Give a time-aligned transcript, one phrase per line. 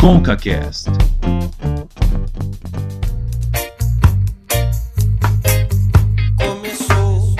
[0.00, 0.90] ConcaCast.
[6.38, 7.36] Começou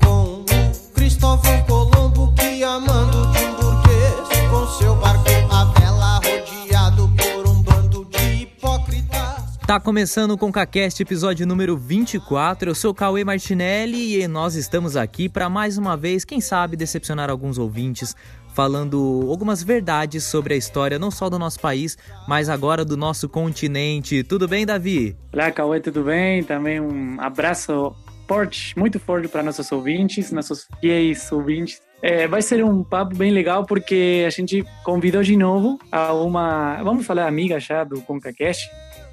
[0.00, 7.12] com o Cristóvão Colombo que amando de um burguês com seu barco à vela rodeado
[7.16, 9.58] por um bando de hipócritas.
[9.66, 12.70] Tá começando o ConcaCast, episódio número 24.
[12.70, 16.76] Eu sou o Cauê Martinelli e nós estamos aqui para mais uma vez, quem sabe,
[16.76, 18.14] decepcionar alguns ouvintes,
[18.54, 23.28] falando algumas verdades sobre a história não só do nosso país, mas agora do nosso
[23.28, 24.22] continente.
[24.22, 25.16] Tudo bem, Davi?
[25.32, 26.42] Olá, Cauê, tudo bem?
[26.42, 27.94] Também um abraço
[28.28, 31.82] forte, muito forte para nossos ouvintes, nossos fiéis ouvintes.
[32.00, 36.82] É, vai ser um papo bem legal porque a gente convidou de novo a uma,
[36.82, 38.70] vamos falar amiga já do ConcaCast,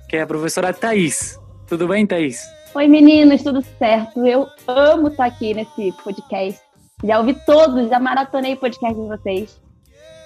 [0.08, 1.40] que é a professora Thaís.
[1.68, 2.46] Tudo bem, Thaís?
[2.76, 4.26] Oi meninos, tudo certo?
[4.26, 6.71] Eu amo estar aqui nesse podcast.
[7.04, 9.62] Já ouvi todos, já maratonei podcast de vocês.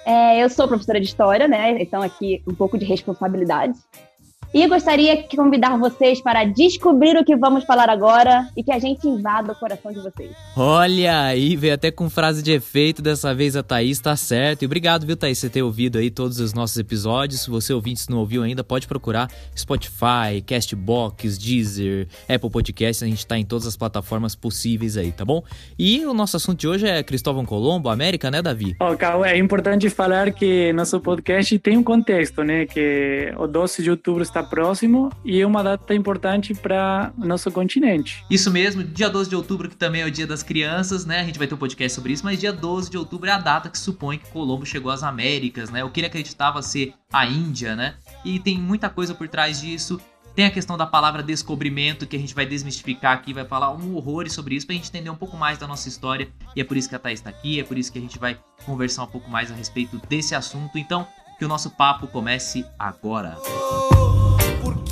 [0.04, 1.82] É, eu sou professora de história, né?
[1.82, 3.78] Então aqui um pouco de responsabilidade.
[4.54, 8.78] E gostaria de convidar vocês para descobrir o que vamos falar agora e que a
[8.78, 10.30] gente invada o coração de vocês.
[10.56, 14.62] Olha aí, veio até com frase de efeito, dessa vez a Thaís tá certo.
[14.62, 17.42] E obrigado, viu, Thaís, por ter ouvido aí todos os nossos episódios.
[17.42, 23.06] Se você ouvinte se não ouviu ainda, pode procurar Spotify, Castbox, Deezer, Apple Podcasts, a
[23.06, 25.42] gente tá em todas as plataformas possíveis aí, tá bom?
[25.78, 28.74] E o nosso assunto de hoje é Cristóvão Colombo, América, né, Davi?
[28.80, 32.64] Ó, Cauê, é importante falar que nosso podcast tem um contexto, né?
[32.64, 38.24] Que o 12 de outubro está próximo e é uma data importante para nosso continente.
[38.30, 41.20] Isso mesmo, dia 12 de outubro, que também é o dia das crianças, né?
[41.20, 43.38] A gente vai ter um podcast sobre isso, mas dia 12 de outubro é a
[43.38, 45.84] data que supõe que Colombo chegou às Américas, né?
[45.84, 47.94] O que ele acreditava ser a Índia, né?
[48.24, 50.00] E tem muita coisa por trás disso.
[50.34, 53.96] Tem a questão da palavra descobrimento, que a gente vai desmistificar aqui, vai falar um
[53.96, 56.28] horror sobre isso, pra gente entender um pouco mais da nossa história.
[56.54, 58.18] E é por isso que a Thaís tá aqui, é por isso que a gente
[58.18, 60.76] vai conversar um pouco mais a respeito desse assunto.
[60.76, 61.06] Então,
[61.38, 63.30] que o nosso papo comece agora.
[63.30, 64.05] Por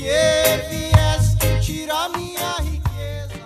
[0.05, 3.41] que vieste tirar minha riqueza?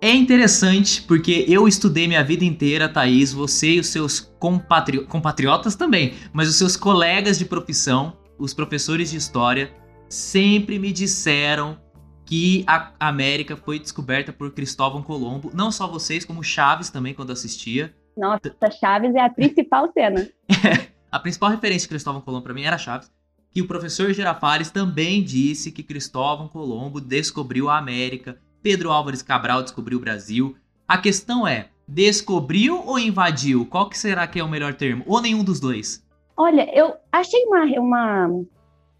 [0.00, 5.04] É interessante porque eu estudei minha vida inteira, Thaís, você e os seus compatri...
[5.06, 9.72] compatriotas também, mas os seus colegas de profissão, os professores de história,
[10.08, 11.78] sempre me disseram
[12.26, 15.52] que a América foi descoberta por Cristóvão Colombo.
[15.54, 17.94] Não só vocês, como Chaves também, quando assistia.
[18.16, 20.28] Nossa, Chaves é a principal cena.
[21.10, 23.10] A principal referência de Cristóvão Colombo para mim era Chaves.
[23.50, 28.38] Que o professor Girafales também disse que Cristóvão Colombo descobriu a América.
[28.62, 30.56] Pedro Álvares Cabral descobriu o Brasil.
[30.86, 33.66] A questão é, descobriu ou invadiu?
[33.66, 35.02] Qual que será que é o melhor termo?
[35.04, 36.06] Ou nenhum dos dois?
[36.36, 38.44] Olha, eu achei uma, uma,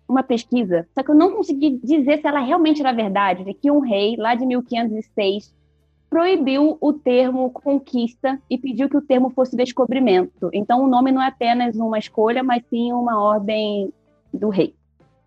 [0.09, 3.71] uma pesquisa, só que eu não consegui dizer se ela realmente era verdade, de que
[3.71, 5.55] um rei, lá de 1506,
[6.11, 10.51] proibiu o termo conquista e pediu que o termo fosse descobrimento.
[10.53, 13.93] Então, o nome não é apenas uma escolha, mas sim uma ordem
[14.35, 14.75] do rei.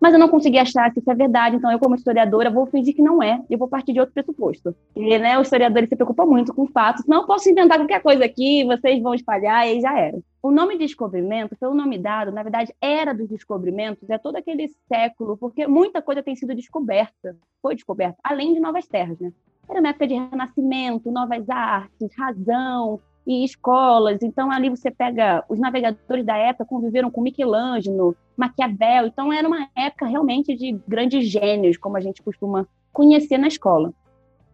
[0.04, 2.94] Mas eu não consegui achar se isso é verdade, então eu, como historiadora, vou fingir
[2.94, 4.76] que não é e vou partir de outro pressuposto.
[4.94, 8.64] E né, o historiador se preocupa muito com fatos, não posso inventar qualquer coisa aqui,
[8.64, 10.18] vocês vão espalhar e aí já era.
[10.42, 14.68] O nome descobrimento foi um nome dado, na verdade, era dos descobrimentos, é todo aquele
[14.86, 19.32] século, porque muita coisa tem sido descoberta, foi descoberta, além de novas terras, né?
[19.68, 24.22] Era uma época de renascimento, novas artes, razão e escolas.
[24.22, 29.06] Então, ali você pega os navegadores da época conviveram com Michelangelo, Maquiavel.
[29.06, 33.92] Então, era uma época realmente de grandes gênios, como a gente costuma conhecer na escola.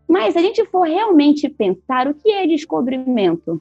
[0.09, 3.61] Mas, se a gente for realmente pensar, o que é descobrimento?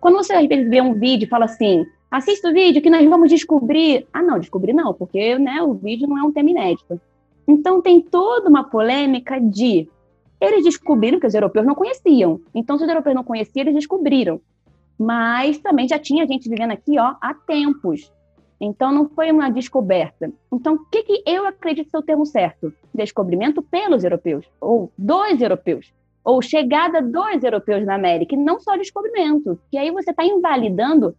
[0.00, 4.06] Quando você vê um vídeo e fala assim, assista o vídeo que nós vamos descobrir.
[4.12, 7.00] Ah, não, descobrir não, porque né, o vídeo não é um tema inédito.
[7.48, 9.88] Então, tem toda uma polêmica de
[10.40, 12.40] eles descobriram que os europeus não conheciam.
[12.54, 14.40] Então, se os europeus não conheciam, eles descobriram.
[14.98, 18.12] Mas também já tinha gente vivendo aqui ó, há tempos.
[18.60, 20.32] Então, não foi uma descoberta.
[20.52, 22.72] Então, o que, que eu acredito ser o termo certo?
[22.94, 25.92] Descobrimento pelos europeus, ou dos europeus,
[26.24, 29.58] ou chegada dos europeus na América, e não só descobrimento.
[29.70, 31.14] Que aí você está invalidando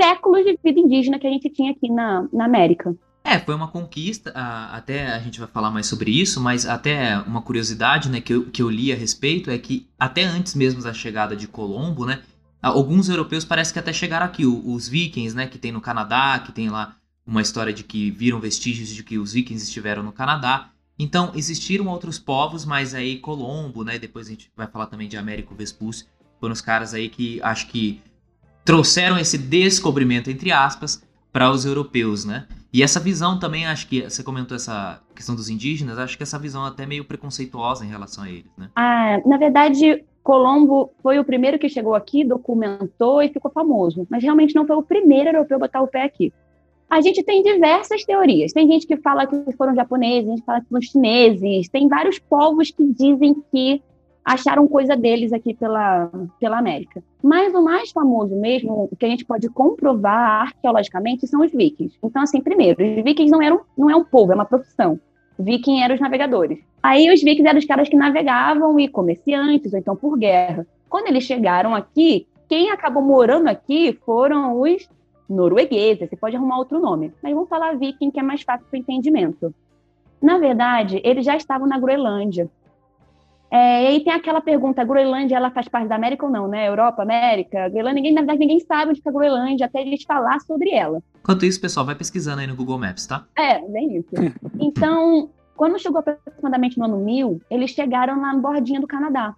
[0.00, 2.94] séculos de vida indígena que a gente tinha aqui na, na América.
[3.28, 4.30] É, foi uma conquista,
[4.72, 8.46] até a gente vai falar mais sobre isso, mas até uma curiosidade né, que, eu,
[8.46, 12.22] que eu li a respeito é que até antes mesmo da chegada de Colombo, né,
[12.62, 16.52] alguns europeus parece que até chegaram aqui, os vikings, né, que tem no Canadá, que
[16.52, 16.96] tem lá
[17.26, 20.70] uma história de que viram vestígios de que os vikings estiveram no Canadá.
[20.98, 25.18] Então, existiram outros povos, mas aí Colombo, né, depois a gente vai falar também de
[25.18, 26.06] Américo Vespucci,
[26.40, 28.00] foram os caras aí que acho que
[28.64, 32.46] trouxeram esse descobrimento, entre aspas, para os europeus, né?
[32.72, 36.38] E essa visão também, acho que você comentou essa questão dos indígenas, acho que essa
[36.38, 38.68] visão é até meio preconceituosa em relação a eles, né?
[38.76, 44.22] Ah, na verdade, Colombo foi o primeiro que chegou aqui, documentou e ficou famoso, mas
[44.22, 46.32] realmente não foi o primeiro europeu a botar o pé aqui.
[46.90, 48.52] A gente tem diversas teorias.
[48.52, 52.70] Tem gente que fala que foram japoneses, gente fala que foram chineses, tem vários povos
[52.70, 53.82] que dizem que
[54.28, 57.02] acharam coisa deles aqui pela, pela América.
[57.22, 61.96] Mas o mais famoso mesmo, que a gente pode comprovar arqueologicamente, são os vikings.
[62.02, 65.00] Então, assim, primeiro, os vikings não eram não é um povo, é uma profissão.
[65.38, 66.58] Viking eram os navegadores.
[66.82, 70.66] Aí os vikings eram os caras que navegavam e comerciantes, ou então por guerra.
[70.90, 74.88] Quando eles chegaram aqui, quem acabou morando aqui foram os
[75.28, 78.76] noruegueses, você pode arrumar outro nome, mas vamos falar viking, que é mais fácil para
[78.76, 79.54] o entendimento.
[80.20, 82.50] Na verdade, eles já estavam na Groenlândia.
[83.50, 86.46] É, e aí tem aquela pergunta, a Groenlândia ela faz parte da América ou não,
[86.46, 86.68] né?
[86.68, 90.04] Europa, América, Groenlândia, ninguém, na verdade ninguém sabe onde fica a Groenlândia até a gente
[90.04, 91.02] falar sobre ela.
[91.20, 93.24] Enquanto isso, pessoal, vai pesquisando aí no Google Maps, tá?
[93.36, 94.10] É, bem isso.
[94.60, 99.34] Então, quando chegou aproximadamente no ano 1000, eles chegaram lá no bordinha do Canadá.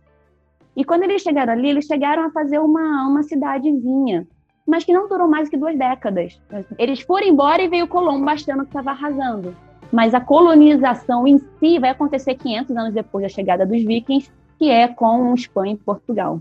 [0.76, 4.26] E quando eles chegaram ali, eles chegaram a fazer uma, uma cidadezinha
[4.70, 6.40] mas que não durou mais que duas décadas.
[6.78, 9.56] Eles foram embora e veio Colombo achando que estava arrasando.
[9.92, 14.70] Mas a colonização em si vai acontecer 500 anos depois da chegada dos vikings, que
[14.70, 16.40] é com Espanha e Portugal.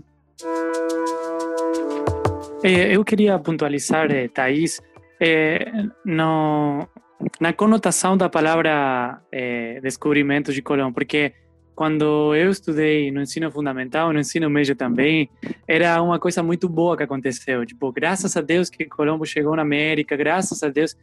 [2.62, 4.80] É, eu queria pontualizar, eh, Thaís,
[5.18, 5.72] é,
[6.04, 6.86] no,
[7.40, 9.20] na conotação da palavra
[9.82, 11.32] descobrimento de Colombo, porque
[11.80, 15.30] quando eu estudei no ensino fundamental, no ensino médio também,
[15.66, 17.64] era uma coisa muito boa que aconteceu.
[17.64, 20.94] Tipo, graças a Deus que Colombo chegou na América, graças a Deus.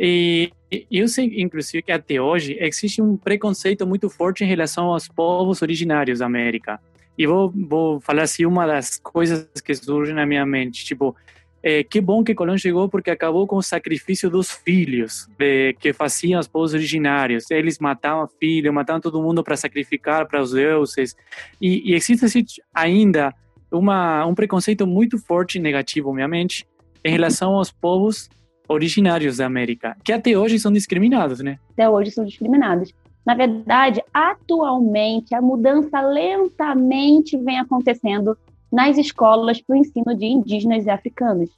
[0.00, 0.50] E
[0.90, 5.62] eu sei, inclusive, que até hoje existe um preconceito muito forte em relação aos povos
[5.62, 6.80] originários da América.
[7.16, 11.14] E vou, vou falar assim, uma das coisas que surge na minha mente, tipo,
[11.62, 15.94] é, que bom que Colón chegou porque acabou com o sacrifício dos filhos é, que
[15.94, 17.50] faziam os povos originários.
[17.50, 21.16] Eles matavam filhos, matavam todo mundo para sacrificar para os deuses.
[21.58, 22.44] E, e existe assim,
[22.74, 23.34] ainda
[23.72, 26.66] uma, um preconceito muito forte e negativo, obviamente,
[27.02, 28.28] em relação aos povos
[28.68, 31.58] originários da América, que até hoje são discriminados, né?
[31.72, 32.92] Até hoje são discriminados.
[33.24, 38.36] Na verdade, atualmente, a mudança lentamente vem acontecendo
[38.70, 41.48] nas escolas para o ensino de indígenas e africanos.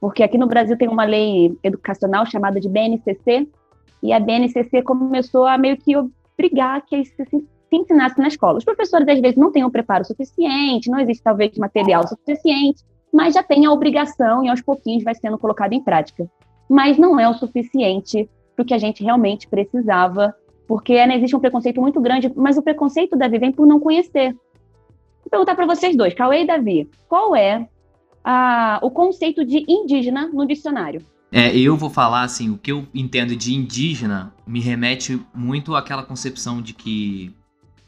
[0.00, 3.48] Porque aqui no Brasil tem uma lei educacional chamada de BNCC,
[4.02, 8.58] e a BNCC começou a meio que obrigar que se, se ensinasse na escola.
[8.58, 13.34] Os professores, às vezes, não têm o preparo suficiente, não existe, talvez, material suficiente, mas
[13.34, 16.30] já tem a obrigação e, aos pouquinhos, vai sendo colocado em prática.
[16.68, 20.34] Mas não é o suficiente para o que a gente realmente precisava,
[20.66, 24.32] porque existe um preconceito muito grande, mas o preconceito deve vir por não conhecer.
[24.32, 27.68] Vou perguntar para vocês dois, Cauê e Davi, qual é
[28.24, 31.02] a, o conceito de indígena no dicionário?
[31.30, 36.02] É, eu vou falar assim, o que eu entendo de indígena me remete muito àquela
[36.02, 37.34] concepção de que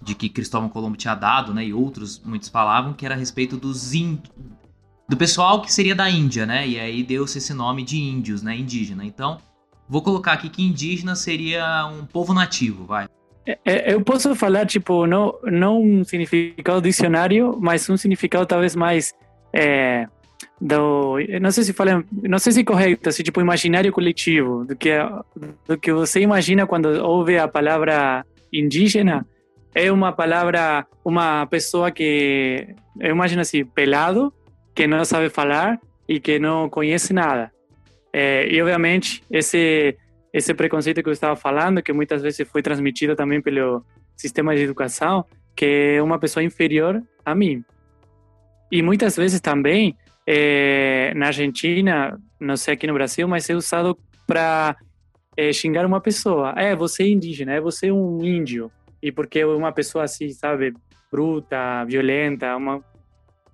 [0.02, 3.58] de que Cristóvão Colombo tinha dado, né, e outros muitos falavam que era a respeito
[3.58, 4.30] dos índios,
[5.10, 6.68] do pessoal que seria da Índia, né?
[6.68, 9.04] E aí deu-se esse nome de índios, né, indígena.
[9.04, 9.38] Então,
[9.88, 13.08] vou colocar aqui que indígena seria um povo nativo, vai.
[13.44, 18.76] É, é, eu posso falar, tipo, não, não um significado dicionário, mas um significado talvez
[18.76, 19.12] mais.
[19.52, 20.06] É,
[20.60, 24.76] do, não sei se falei, não sei se é correto, assim, tipo, imaginário coletivo, do
[24.76, 24.90] que,
[25.66, 29.26] do que você imagina quando ouve a palavra indígena,
[29.74, 32.68] é uma palavra, uma pessoa que,
[33.00, 34.32] eu imagino assim, pelado,
[34.80, 35.78] que não sabe falar
[36.08, 37.52] e que não conhece nada.
[38.10, 39.94] É, e, obviamente, esse
[40.32, 43.84] esse preconceito que eu estava falando, que muitas vezes foi transmitido também pelo
[44.16, 47.62] sistema de educação, que é uma pessoa inferior a mim.
[48.72, 49.94] E muitas vezes também,
[50.26, 54.76] é, na Argentina, não sei aqui no Brasil, mas é usado para
[55.36, 56.54] é, xingar uma pessoa.
[56.56, 58.70] É, você é indígena, é você um índio.
[59.02, 60.72] E porque uma pessoa assim, sabe,
[61.12, 62.82] bruta, violenta, uma...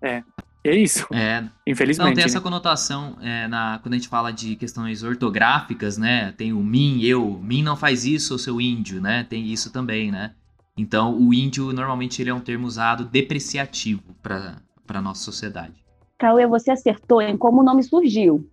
[0.01, 0.23] É,
[0.69, 1.07] é isso.
[1.13, 1.45] É.
[1.67, 2.09] Infelizmente.
[2.09, 2.43] Não, tem essa né?
[2.43, 6.33] conotação é, na, quando a gente fala de questões ortográficas, né?
[6.37, 7.39] Tem o mim, eu.
[7.43, 9.25] Mim não faz isso, o seu índio, né?
[9.29, 10.33] Tem isso também, né?
[10.77, 15.75] Então, o índio, normalmente, ele é um termo usado depreciativo para a nossa sociedade.
[16.19, 18.47] Cauê, você acertou em como o nome surgiu.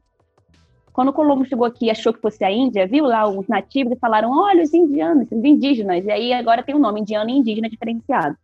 [0.93, 3.93] Quando o Colombo chegou aqui e achou que fosse a Índia, viu lá os nativos
[3.93, 6.05] e falaram: olha, os indianos, os indígenas.
[6.05, 8.37] E aí agora tem o um nome indiano e indígena diferenciado.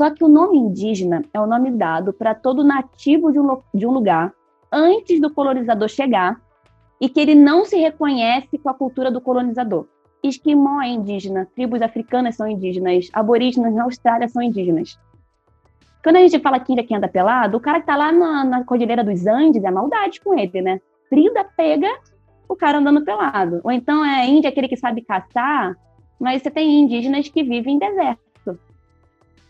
[0.00, 3.86] Só que o nome indígena é o nome dado para todo nativo de um, de
[3.86, 4.32] um lugar
[4.72, 6.40] antes do colonizador chegar
[6.98, 9.84] e que ele não se reconhece com a cultura do colonizador.
[10.22, 14.98] Esquimó é indígena, tribos africanas são indígenas, aborígenes na Austrália são indígenas.
[16.02, 18.42] Quando a gente fala que índia que anda pelado, o cara que tá lá na,
[18.42, 20.80] na Cordilheira dos Andes é maldade com ele, né?
[21.10, 21.94] Frida pega
[22.48, 23.60] o cara andando pelado.
[23.62, 25.76] Ou então é índia aquele que sabe caçar,
[26.18, 28.29] mas você tem indígenas que vivem em deserto.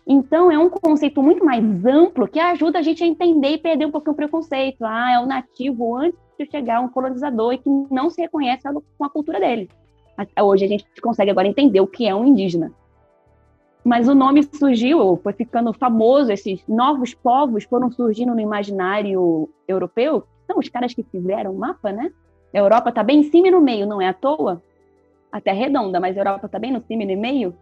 [0.06, 3.86] Então, é um conceito muito mais amplo que ajuda a gente a entender e perder
[3.86, 4.84] um pouquinho o preconceito.
[4.84, 8.62] Ah, é o nativo antes de chegar um colonizador e que não se reconhece
[8.98, 9.68] com a cultura dele.
[10.42, 12.72] Hoje a gente consegue agora entender o que é um indígena.
[13.84, 20.24] Mas o nome surgiu, foi ficando famoso, esses novos povos foram surgindo no imaginário europeu.
[20.46, 22.12] São os caras que fizeram o mapa, né?
[22.52, 24.62] A Europa está bem em cima e no meio, não é à toa?
[25.32, 27.54] A Terra é redonda, mas a Europa está bem no cima e no meio.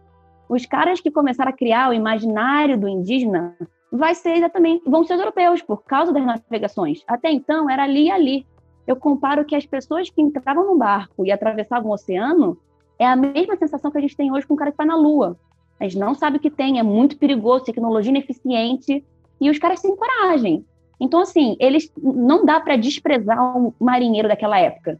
[0.49, 3.55] Os caras que começaram a criar o imaginário do indígena
[3.91, 7.03] vai ser exatamente, vão ser os europeus, por causa das navegações.
[7.07, 8.47] Até então, era ali e ali.
[8.87, 12.57] Eu comparo que as pessoas que entravam no barco e atravessavam o oceano
[12.97, 14.95] é a mesma sensação que a gente tem hoje com o cara que vai na
[14.95, 15.37] Lua.
[15.79, 19.05] A gente não sabe o que tem, é muito perigoso, tecnologia ineficiente,
[19.39, 20.65] e os caras têm coragem.
[20.99, 24.99] Então, assim, eles não dá para desprezar o marinheiro daquela época,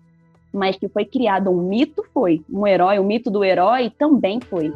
[0.54, 2.42] mas que foi criado um mito, foi.
[2.50, 4.72] Um herói, o mito do herói também foi.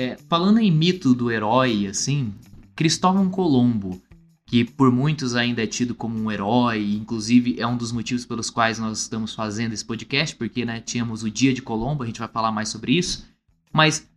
[0.00, 2.32] É, falando em mito do herói, assim,
[2.74, 4.00] Cristóvão Colombo
[4.50, 8.50] que por muitos ainda é tido como um herói, inclusive é um dos motivos pelos
[8.50, 12.18] quais nós estamos fazendo esse podcast, porque né, tínhamos o Dia de Colombo, a gente
[12.18, 13.28] vai falar mais sobre isso.
[13.72, 14.10] Mas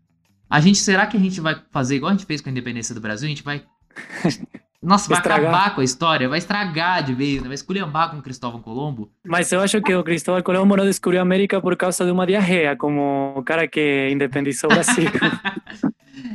[0.49, 2.95] a gente, será que a gente vai fazer igual a gente fez com a independência
[2.95, 3.27] do Brasil?
[3.27, 3.63] A gente vai.
[4.81, 7.47] Nossa, vai acabar com a história, vai estragar de vez, né?
[7.47, 9.11] vai esculhambar com Cristóvão Colombo.
[9.25, 12.25] Mas eu acho que o Cristóvão Colombo não descobriu a América por causa de uma
[12.25, 15.09] diarreia, como o cara que independizou o Brasil.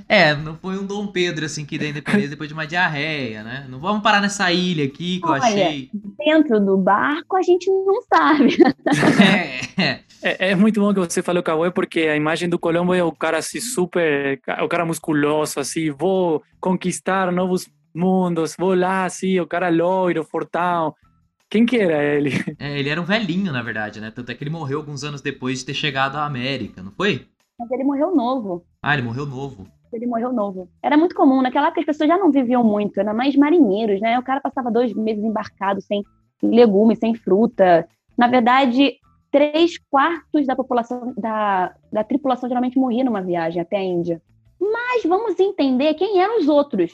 [0.09, 3.67] É, não foi um Dom Pedro assim que deu independência depois de uma diarreia, né?
[3.69, 5.91] Não vamos parar nessa ilha aqui que Olha, eu achei.
[6.17, 8.57] Dentro do barco a gente não sabe.
[9.81, 13.05] É, é, é muito bom que você falou, Cauê, porque a imagem do Colombo é
[13.05, 19.38] o cara assim super, o cara musculoso, assim, vou conquistar novos mundos, vou lá, assim,
[19.38, 20.93] o cara loiro, fortão.
[21.49, 22.31] Quem que era ele?
[22.59, 24.11] É, ele era um velhinho, na verdade, né?
[24.11, 27.27] Tanto é que ele morreu alguns anos depois de ter chegado à América, não foi?
[27.59, 28.65] Mas ele morreu novo.
[28.83, 29.67] Ah, ele morreu novo.
[29.92, 30.68] Ele morreu novo.
[30.83, 34.18] Era muito comum, naquela época as pessoas já não viviam muito, era mais marinheiros, né?
[34.18, 36.04] O cara passava dois meses embarcado sem
[36.42, 37.88] legumes, sem fruta.
[38.16, 38.99] Na verdade,
[39.30, 44.23] três quartos da população, da, da tripulação geralmente morria numa viagem até a Índia.
[44.61, 46.92] Mas vamos entender quem eram os outros.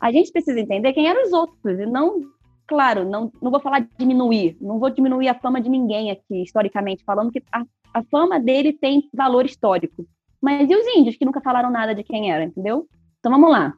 [0.00, 2.22] A gente precisa entender quem eram os outros e não,
[2.66, 7.04] claro, não, não vou falar diminuir, não vou diminuir a fama de ninguém aqui, historicamente
[7.04, 7.62] falando, que a,
[7.92, 10.06] a fama dele tem valor histórico.
[10.40, 12.86] Mas e os índios que nunca falaram nada de quem era, entendeu?
[13.18, 13.74] Então vamos lá.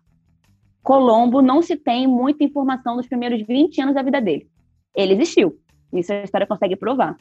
[0.82, 4.48] Colombo não se tem muita informação dos primeiros 20 anos da vida dele.
[4.94, 5.58] Ele existiu.
[5.92, 7.16] Isso a história consegue provar.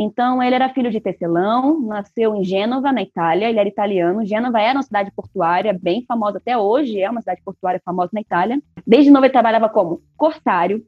[0.00, 4.24] Então, ele era filho de tecelão, nasceu em Gênova, na Itália, ele era italiano.
[4.24, 8.20] Gênova era uma cidade portuária bem famosa até hoje, é uma cidade portuária famosa na
[8.20, 8.62] Itália.
[8.86, 10.84] Desde novo ele trabalhava como corsário.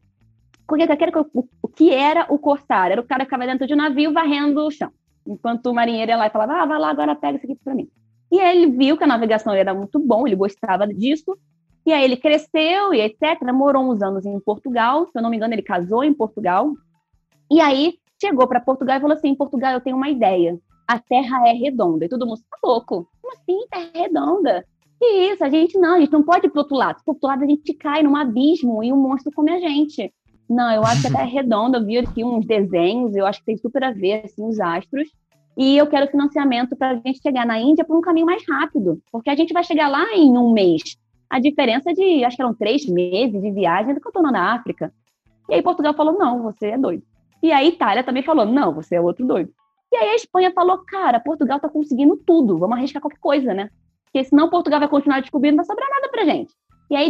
[1.60, 2.92] O que era o corsário?
[2.92, 4.92] Era o cara que ficava dentro de um navio varrendo o chão.
[5.26, 7.74] Enquanto o marinheiro ia lá e falava, ah, vai lá, agora pega isso aqui para
[7.74, 7.88] mim.
[8.30, 11.36] E aí ele viu que a navegação era muito bom, ele gostava disso,
[11.84, 13.40] e aí ele cresceu e etc.
[13.52, 16.72] Morou uns anos em Portugal, se eu não me engano, ele casou em Portugal.
[17.50, 20.58] E aí chegou para Portugal e falou assim: em Portugal eu tenho uma ideia.
[20.86, 22.04] A Terra é redonda.
[22.04, 23.08] E todo mundo está louco.
[23.20, 24.64] Como assim, Terra é redonda?
[24.98, 25.42] Que isso?
[25.42, 27.02] A gente não, a gente não pode ir pro outro lado.
[27.02, 30.12] Pro outro lado a gente cai num abismo e um monstro come a gente.
[30.50, 31.78] Não, eu acho que a Terra é redonda.
[31.78, 35.08] Eu vi aqui uns desenhos, eu acho que tem super a ver, assim, os astros.
[35.56, 39.00] E eu quero financiamento para a gente chegar na Índia por um caminho mais rápido,
[39.12, 40.96] porque a gente vai chegar lá em um mês.
[41.28, 44.54] A diferença de, acho que eram três meses de viagem do que eu estou na
[44.54, 44.92] África.
[45.48, 47.02] E aí Portugal falou, não, você é doido.
[47.42, 49.52] E a Itália também falou, não, você é outro doido.
[49.92, 53.70] E aí a Espanha falou, cara, Portugal está conseguindo tudo, vamos arriscar qualquer coisa, né?
[54.04, 56.52] Porque senão Portugal vai continuar descobrindo, não vai sobrar nada pra gente.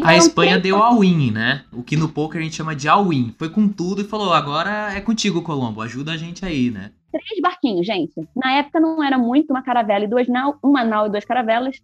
[0.03, 1.65] A Espanha deu all-in, né?
[1.73, 3.35] O que no poker a gente chama de all-in.
[3.39, 6.91] Foi com tudo e falou, agora é contigo, Colombo, ajuda a gente aí, né?
[7.11, 8.15] três barquinhos, gente.
[8.35, 11.77] Na época não era muito, uma caravela e duas nau, uma nau e duas caravelas.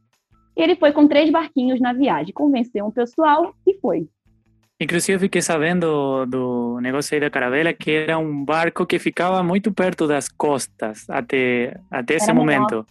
[0.56, 4.08] E ele foi com três barquinhos na viagem, convenceu um pessoal e foi.
[4.80, 9.72] Inclusive, fiquei sabendo do negócio aí da caravela que era um barco que ficava muito
[9.72, 12.86] perto das costas até, até esse momento.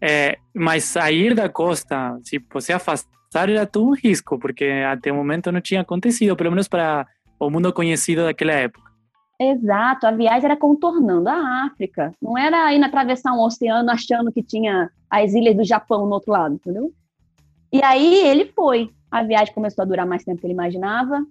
[0.00, 5.52] É, mas sair da costa, se você afastar, era tudo risco, porque até o momento
[5.52, 7.06] não tinha acontecido, pelo menos para
[7.38, 8.86] o mundo conhecido daquela época.
[9.38, 14.42] Exato, a viagem era contornando a África, não era indo atravessar um oceano achando que
[14.42, 16.90] tinha as ilhas do Japão no outro lado, entendeu?
[17.70, 18.90] E aí ele foi.
[19.10, 21.24] A viagem começou a durar mais tempo que ele imaginava.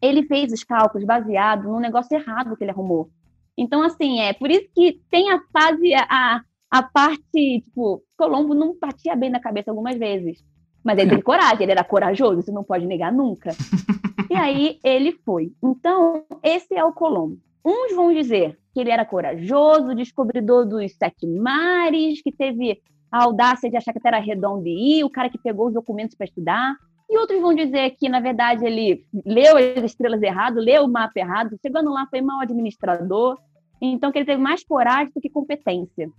[0.00, 3.10] Ele fez os cálculos baseado num negócio errado que ele arrumou.
[3.56, 6.40] Então, assim, é por isso que tem a fase, a,
[6.70, 10.44] a parte, tipo, Colombo não batia bem na cabeça algumas vezes.
[10.84, 13.50] Mas ele teve coragem, ele era corajoso, você não pode negar nunca.
[14.30, 15.52] e aí ele foi.
[15.62, 17.38] Então, esse é o Colombo.
[17.64, 23.70] Uns vão dizer que ele era corajoso, descobridor dos sete mares, que teve a audácia
[23.70, 26.26] de achar que a Terra redonda e ir, o cara que pegou os documentos para
[26.26, 26.76] estudar.
[27.08, 31.18] E outros vão dizer que, na verdade, ele leu as estrelas errado, leu o mapa
[31.18, 33.38] errado, chegando lá foi mau administrador,
[33.80, 36.10] então que ele teve mais coragem do que competência.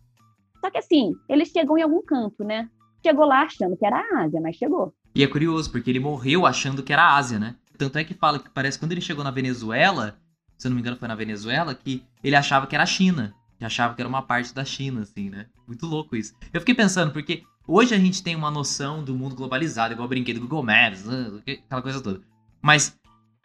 [0.61, 2.69] Só que assim, ele chegou em algum canto, né?
[3.05, 4.91] Chegou lá achando que era a Ásia, mas chegou.
[5.13, 7.55] E é curioso, porque ele morreu achando que era a Ásia, né?
[7.77, 10.17] Tanto é que fala que parece que quando ele chegou na Venezuela,
[10.57, 13.35] se eu não me engano foi na Venezuela, que ele achava que era a China.
[13.59, 15.45] Que achava que era uma parte da China, assim, né?
[15.67, 16.33] Muito louco isso.
[16.51, 20.09] Eu fiquei pensando, porque hoje a gente tem uma noção do mundo globalizado, igual o
[20.09, 21.41] brinquedo Google Maps, né?
[21.47, 22.21] aquela coisa toda.
[22.59, 22.97] Mas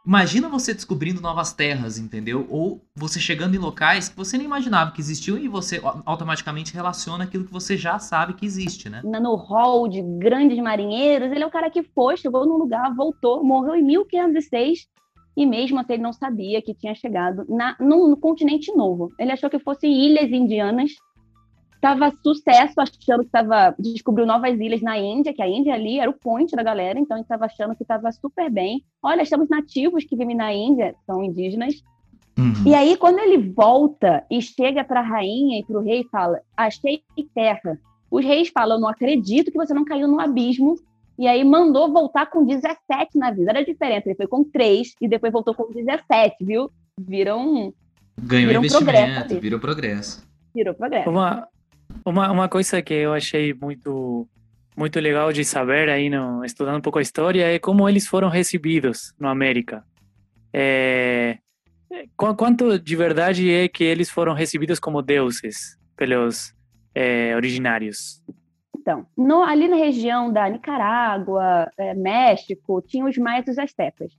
[0.07, 2.47] Imagina você descobrindo novas terras, entendeu?
[2.49, 7.25] Ou você chegando em locais que você nem imaginava que existiam e você automaticamente relaciona
[7.25, 9.03] aquilo que você já sabe que existe, né?
[9.05, 13.45] No hall de grandes marinheiros, ele é o cara que foi, chegou num lugar, voltou,
[13.45, 14.89] morreu em 1506
[15.37, 19.11] e mesmo assim ele não sabia que tinha chegado na, no, no continente novo.
[19.19, 20.93] Ele achou que fossem ilhas indianas
[21.81, 26.11] Tava sucesso, achando que estava descobriu novas ilhas na Índia, que a Índia ali era
[26.11, 28.85] o point da galera, então a gente estava achando que estava super bem.
[29.03, 31.83] Olha, estamos nativos que vivem na Índia, são indígenas.
[32.39, 32.53] Uhum.
[32.67, 36.41] E aí, quando ele volta e chega para a rainha e para o rei, fala:
[36.57, 37.03] Achei
[37.35, 37.79] terra.
[38.11, 40.77] Os reis falam: Não acredito que você não caiu no abismo.
[41.19, 43.51] E aí mandou voltar com 17 na vida.
[43.51, 46.71] Era diferente, ele foi com 3 e depois voltou com 17, viu?
[46.99, 47.75] Viram.
[48.19, 50.31] Ganhou viram investimento, progresso virou progresso.
[50.55, 51.11] Virou progresso.
[51.11, 51.47] Uma,
[52.05, 54.29] uma, uma coisa que eu achei muito
[54.77, 58.29] muito legal de saber aí, no, estudando um pouco a história, é como eles foram
[58.29, 59.85] recebidos no América.
[60.53, 61.39] É,
[62.17, 66.55] quanto de verdade é que eles foram recebidos como deuses pelos
[66.95, 68.23] é, originários?
[68.75, 74.13] Então, no, ali na região da Nicarágua, é, México, tinha os maias e os astecas,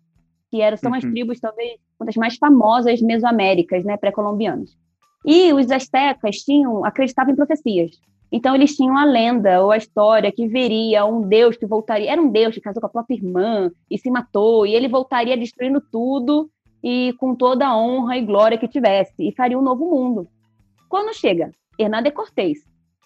[0.52, 0.98] que eram, são uhum.
[0.98, 4.78] as tribos talvez uma das mais famosas mesoaméricas, né, pré-colombianas.
[5.26, 8.00] E os astecas tinham, acreditavam em profecias.
[8.32, 12.22] Então eles tinham a lenda ou a história que veria um deus que voltaria, era
[12.22, 15.82] um deus que casou com a própria irmã e se matou, e ele voltaria destruindo
[15.92, 16.50] tudo
[16.82, 20.28] e com toda a honra e glória que tivesse e faria um novo mundo.
[20.88, 22.60] Quando chega Hernán de Cortés,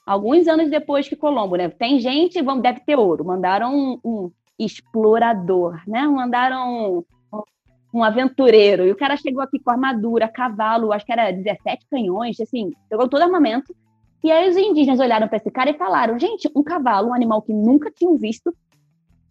[0.06, 1.70] alguns anos depois que Colombo, né?
[1.70, 6.06] Tem gente, vamos, deve ter ouro, mandaram um, um explorador, né?
[6.08, 7.04] Mandaram
[7.96, 8.86] um aventureiro.
[8.86, 13.08] E o cara chegou aqui com armadura, cavalo, acho que era 17 canhões, assim, pegou
[13.08, 13.74] todo armamento.
[14.22, 17.42] E aí os indígenas olharam para esse cara e falaram: gente, um cavalo, um animal
[17.42, 18.54] que nunca tinham visto,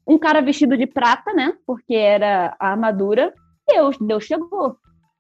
[0.06, 1.52] um cara vestido de prata, né?
[1.66, 3.34] Porque era a armadura.
[3.68, 4.76] Deus, Deus chegou.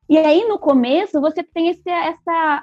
[0.08, 2.62] E aí no começo você tem esse, essa,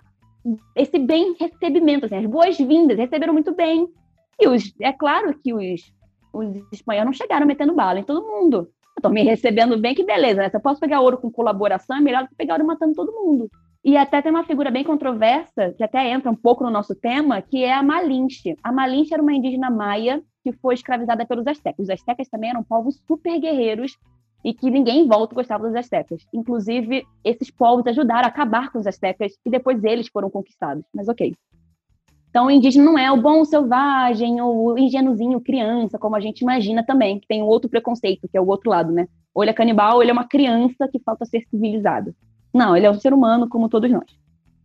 [0.75, 3.87] esse bem recebimento, assim, as boas-vindas, receberam muito bem.
[4.39, 5.81] E os, é claro que os,
[6.33, 8.67] os espanhóis não chegaram metendo bala em todo mundo
[9.01, 10.49] estou me recebendo bem, que beleza, né?
[10.49, 13.11] Se eu posso pegar ouro com colaboração, é melhor do que pegar ouro matando todo
[13.11, 13.49] mundo.
[13.83, 17.41] E até tem uma figura bem controversa, que até entra um pouco no nosso tema,
[17.41, 18.55] que é a Malinche.
[18.63, 21.85] A Malinche era uma indígena maia que foi escravizada pelos astecas.
[21.85, 23.97] Os astecas também eram povos super guerreiros
[24.43, 26.23] e que ninguém em volta gostava dos astecas.
[26.33, 30.83] Inclusive, esses povos ajudaram a acabar com os astecas e depois eles foram conquistados.
[30.93, 31.33] Mas ok.
[32.31, 36.39] Então, o indígena não é o bom selvagem, ou o ingênuozinho, criança, como a gente
[36.39, 39.05] imagina também, que tem um outro preconceito, que é o outro lado, né?
[39.35, 42.15] Ou ele é canibal, ou ele é uma criança que falta ser civilizado.
[42.53, 44.05] Não, ele é um ser humano como todos nós.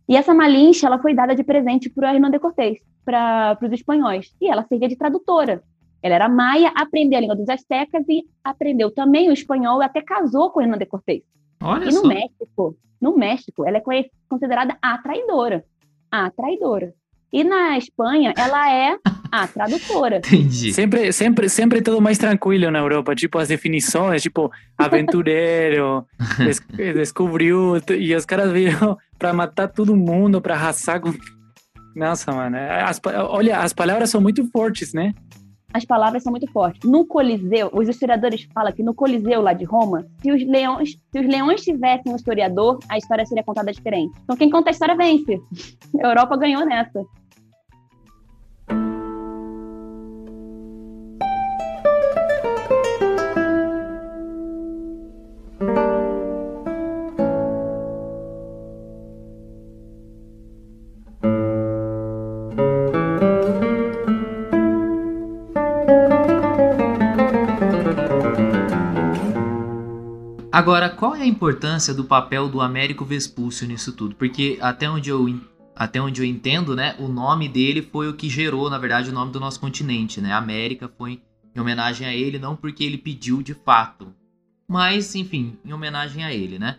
[0.07, 4.33] E essa Malinche, ela foi dada de presente para Hernán de Cortés, para os espanhóis.
[4.39, 5.61] E ela servia de tradutora.
[6.01, 10.01] Ela era maia, aprendeu a língua dos astecas e aprendeu também o espanhol e até
[10.01, 11.23] casou com Hernán de Cortés.
[11.61, 12.07] Olha e no só.
[12.07, 15.65] México, no México, ela é considerada a traidora.
[16.09, 16.93] A traidora.
[17.31, 18.97] E na Espanha, ela é
[19.31, 20.17] a tradutora.
[20.17, 20.71] Entendi.
[20.71, 23.13] Sempre, sempre, sempre tudo mais tranquilo na Europa.
[23.13, 26.05] Tipo, as definições, tipo, aventureiro,
[26.39, 26.61] des
[26.93, 31.13] descobriu, e os caras viram para matar todo mundo, para arrasar com...
[31.95, 32.57] Nossa, mano.
[32.57, 35.13] As, olha, as palavras são muito fortes, né?
[35.73, 36.89] As palavras são muito fortes.
[36.89, 41.19] No Coliseu, os historiadores falam que no Coliseu lá de Roma, se os leões, se
[41.19, 44.17] os leões tivessem um historiador, a história seria contada diferente.
[44.23, 45.41] Então quem conta a história vence.
[46.01, 47.03] A Europa ganhou nessa.
[70.67, 74.15] Agora, qual é a importância do papel do Américo Vespúcio nisso tudo?
[74.15, 75.25] Porque até onde eu
[75.73, 79.13] até onde eu entendo, né, o nome dele foi o que gerou, na verdade, o
[79.13, 80.33] nome do nosso continente, né?
[80.33, 81.21] América foi
[81.55, 84.13] em homenagem a ele, não porque ele pediu de fato,
[84.67, 86.77] mas enfim, em homenagem a ele, né?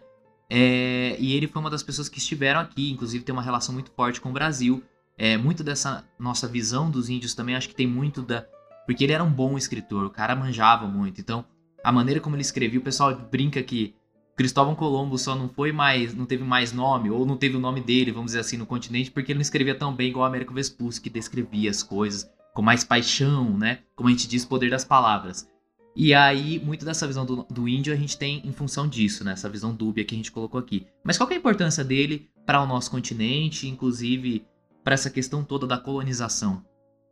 [0.50, 3.90] É, e ele foi uma das pessoas que estiveram aqui, inclusive tem uma relação muito
[3.92, 4.82] forte com o Brasil.
[5.16, 8.44] É, muito dessa nossa visão dos índios também acho que tem muito da.
[8.84, 11.22] Porque ele era um bom escritor, o cara manjava muito.
[11.22, 11.42] Então,
[11.88, 13.94] a maneira como ele escrevia, o pessoal brinca que
[14.36, 17.80] Cristóvão Colombo só não foi mais, não teve mais nome, ou não teve o nome
[17.80, 21.00] dele, vamos dizer assim, no continente, porque ele não escrevia tão bem igual Américo Vespucci,
[21.00, 23.78] que descrevia as coisas com mais paixão, né?
[23.96, 25.48] Como a gente diz, poder das palavras.
[25.96, 29.32] E aí, muito dessa visão do, do índio a gente tem em função disso, né?
[29.32, 30.86] Essa visão dúbia que a gente colocou aqui.
[31.02, 34.44] Mas qual é a importância dele para o nosso continente, inclusive
[34.84, 36.62] para essa questão toda da colonização?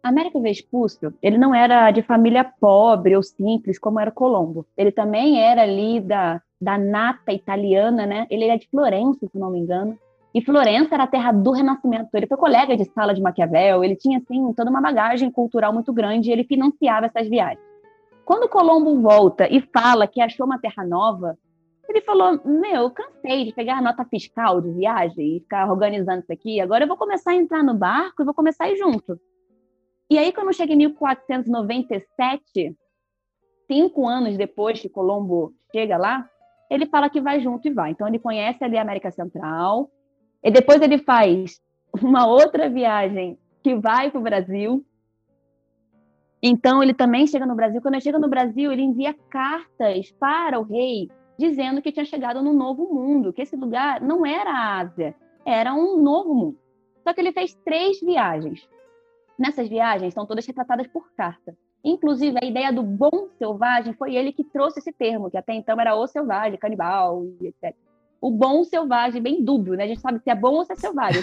[0.07, 4.67] Américo Vespúcio, ele não era de família pobre ou simples como era Colombo.
[4.77, 8.27] Ele também era ali da, da nata italiana, né?
[8.31, 9.99] Ele era de Florença, se não me engano.
[10.35, 12.11] E Florença era a terra do Renascimento.
[12.15, 15.93] Ele foi colega de sala de Maquiavel, ele tinha, assim, toda uma bagagem cultural muito
[15.93, 17.65] grande e ele financiava essas viagens.
[18.25, 21.39] Quando Colombo volta e fala que achou uma terra nova,
[21.89, 26.33] ele falou: Meu, eu cansei de pegar nota fiscal de viagem e ficar organizando isso
[26.33, 26.61] aqui.
[26.61, 29.19] Agora eu vou começar a entrar no barco e vou começar a ir junto.
[30.09, 32.77] E aí, quando chega em 1497,
[33.67, 36.29] cinco anos depois que Colombo chega lá,
[36.71, 37.91] ele fala que vai junto e vai.
[37.91, 39.91] Então, ele conhece ali a América Central,
[40.43, 41.61] e depois ele faz
[42.01, 44.85] uma outra viagem que vai para o Brasil.
[46.41, 47.83] Então, ele também chega no Brasil.
[47.83, 52.43] Quando ele chega no Brasil, ele envia cartas para o rei dizendo que tinha chegado
[52.43, 55.15] num novo mundo, que esse lugar não era a Ásia,
[55.45, 56.59] era um novo mundo.
[57.03, 58.69] Só que ele fez três viagens.
[59.39, 61.57] Nessas viagens, são todas retratadas por carta.
[61.85, 65.81] Inclusive, a ideia do bom selvagem foi ele que trouxe esse termo, que até então
[65.81, 67.77] era o selvagem, canibal, etc.
[68.21, 69.85] O bom selvagem, bem dúbio, né?
[69.85, 71.23] A gente sabe se é bom ou se é selvagem.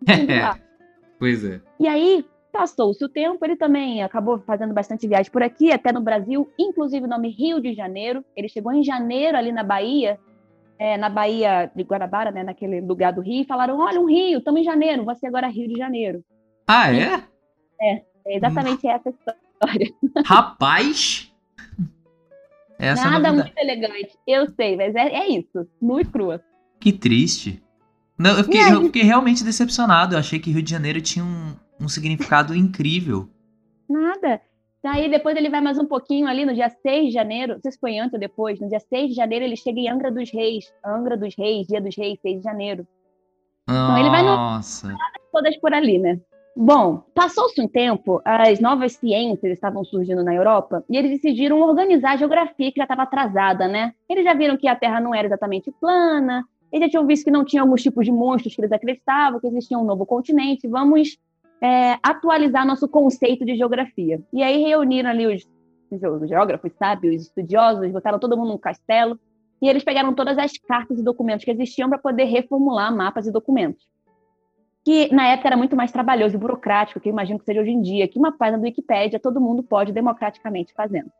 [1.18, 1.60] pois é.
[1.78, 6.00] E aí, passou-se o tempo, ele também acabou fazendo bastante viagem por aqui, até no
[6.00, 8.24] Brasil, inclusive o nome Rio de Janeiro.
[8.34, 10.18] Ele chegou em janeiro ali na Bahia,
[10.78, 14.38] é, na Bahia de Guarabara, né, naquele lugar do Rio, e falaram: Olha, um rio,
[14.38, 16.24] estamos em janeiro, você agora é Rio de Janeiro.
[16.66, 17.22] Ah, é?
[17.80, 18.90] É, é exatamente hum.
[18.90, 19.94] essa história.
[20.24, 21.32] Rapaz!
[22.78, 24.16] Essa Nada muito elegante.
[24.26, 25.66] Eu sei, mas é, é isso.
[25.82, 26.40] Nu e crua.
[26.78, 27.60] Que triste.
[28.16, 30.14] Não, eu, fiquei, eu fiquei realmente decepcionado.
[30.14, 33.28] Eu achei que Rio de Janeiro tinha um, um significado incrível.
[33.88, 34.40] Nada.
[34.82, 37.72] Daí depois ele vai mais um pouquinho ali no dia 6 de janeiro, não sei
[37.72, 40.30] se foi antes ou depois, no dia 6 de janeiro ele chega em Angra dos
[40.30, 40.72] Reis.
[40.84, 42.86] Angra dos Reis, Dia dos Reis, 6 de janeiro.
[43.66, 43.82] Nossa.
[43.82, 44.60] Então ele vai no...
[45.32, 46.20] todas por ali, né?
[46.60, 52.14] Bom, passou-se um tempo, as novas ciências estavam surgindo na Europa e eles decidiram organizar
[52.14, 53.94] a geografia que já estava atrasada, né?
[54.08, 57.30] Eles já viram que a Terra não era exatamente plana, eles já tinham visto que
[57.30, 60.66] não tinha alguns tipos de monstros que eles acreditavam, que existia um novo continente.
[60.66, 61.16] Vamos
[61.60, 64.20] é, atualizar nosso conceito de geografia.
[64.32, 65.46] E aí reuniram ali os,
[65.92, 69.16] os geógrafos, sabe, os estudiosos, botaram todo mundo num castelo
[69.62, 73.30] e eles pegaram todas as cartas e documentos que existiam para poder reformular mapas e
[73.30, 73.86] documentos
[74.88, 77.72] que na época era muito mais trabalhoso e burocrático, que eu imagino que seja hoje
[77.72, 81.12] em dia, que uma página do Wikipédia todo mundo pode democraticamente fazendo.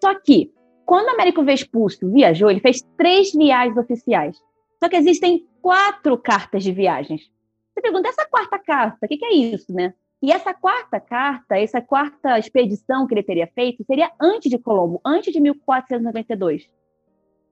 [0.00, 0.52] Só que,
[0.86, 4.40] quando Américo Vespúcio viajou, ele fez três viagens oficiais.
[4.78, 7.28] Só que existem quatro cartas de viagens.
[7.74, 9.92] Você pergunta, essa quarta carta, o que, que é isso, né?
[10.22, 15.00] E essa quarta carta, essa quarta expedição que ele teria feito, seria antes de Colombo,
[15.04, 16.70] antes de 1492.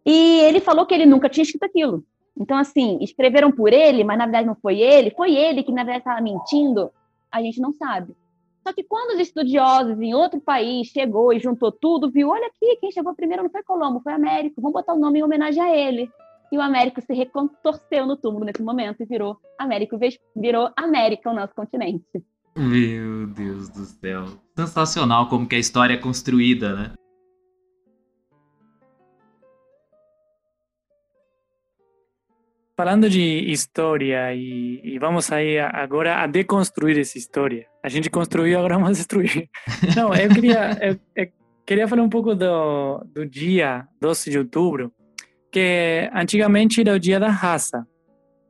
[0.06, 2.04] E ele falou que ele nunca tinha escrito aquilo.
[2.38, 5.82] Então, assim, escreveram por ele, mas na verdade não foi ele, foi ele que na
[5.82, 6.90] verdade estava mentindo,
[7.32, 8.14] a gente não sabe.
[8.66, 12.76] Só que quando os estudiosos em outro país chegou e juntou tudo, viu, olha aqui,
[12.76, 15.74] quem chegou primeiro não foi Colombo, foi Américo, vamos botar o nome em homenagem a
[15.74, 16.10] ele.
[16.50, 19.98] E o Américo se recontorceu no túmulo nesse momento e virou Américo,
[20.34, 22.04] virou América, o nosso continente.
[22.56, 24.24] Meu Deus do céu.
[24.56, 26.92] Sensacional como que a história é construída, né?
[32.78, 37.66] Falando de história e, e, vamos aí agora a deconstruir essa história.
[37.82, 39.50] A gente construiu, agora vamos destruir.
[39.96, 41.28] Não, eu queria, eu, eu
[41.66, 44.92] queria falar um pouco do, do dia 12 de outubro,
[45.50, 47.84] que antigamente era o dia da raça.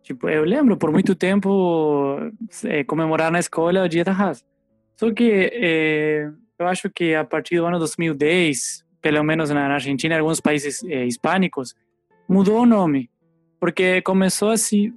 [0.03, 2.19] Tipo, eu lembro por muito tempo
[2.65, 4.45] é, comemorar na escola o dia da raça.
[4.95, 10.17] Só que é, eu acho que a partir do ano 2010, pelo menos na Argentina
[10.17, 11.75] e alguns países é, hispânicos,
[12.29, 13.09] mudou o nome
[13.61, 14.93] porque começou a se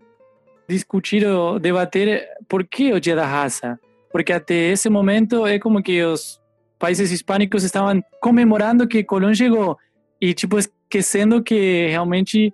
[0.68, 3.80] discutir ou debater por que o Dia da Raça.
[4.12, 6.40] Porque até esse momento é como que os
[6.78, 9.78] países hispânicos estavam comemorando que Colón chegou
[10.20, 12.54] e tipo esquecendo que realmente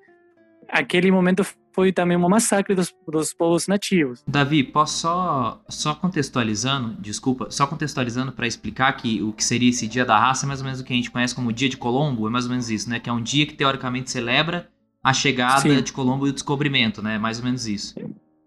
[0.70, 4.24] aquele momento foi também um massacre dos, dos povos nativos.
[4.28, 9.88] Davi, posso só, só contextualizando, desculpa, só contextualizando para explicar que o que seria esse
[9.88, 11.78] Dia da Raça é mais ou menos o que a gente conhece como Dia de
[11.78, 13.00] Colombo, é mais ou menos isso, né?
[13.00, 14.68] Que é um dia que teoricamente celebra
[15.08, 15.82] a chegada Sim.
[15.82, 17.18] de Colombo e o descobrimento, né?
[17.18, 17.96] Mais ou menos isso.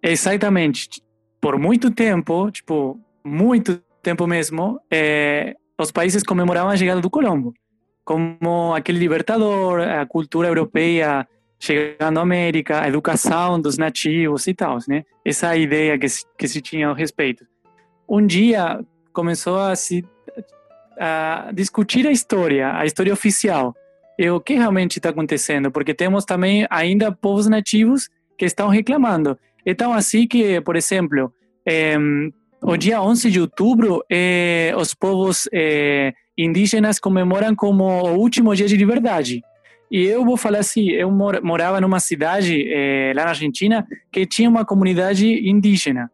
[0.03, 1.03] Exatamente.
[1.41, 7.55] Por muito tempo, tipo, muito tempo mesmo, é, os países comemoravam a chegada do Colombo,
[8.05, 11.27] como aquele libertador, a cultura europeia
[11.59, 15.05] chegando à América, a educação dos nativos e tal, né?
[15.25, 17.47] Essa ideia que se, que se tinha a respeito.
[18.07, 20.05] Um dia começou a se
[20.99, 23.75] a discutir a história, a história oficial
[24.21, 29.39] e o que realmente está acontecendo, porque temos também ainda povos nativos que estão reclamando.
[29.65, 31.33] Então, assim que, por exemplo,
[31.67, 31.97] é,
[32.61, 38.67] o dia 11 de outubro, é, os povos é, indígenas comemoram como o último dia
[38.67, 39.41] de liberdade.
[39.91, 42.63] E eu vou falar assim, eu morava numa cidade
[43.17, 46.11] lá na Argentina que tinha uma comunidade indígena.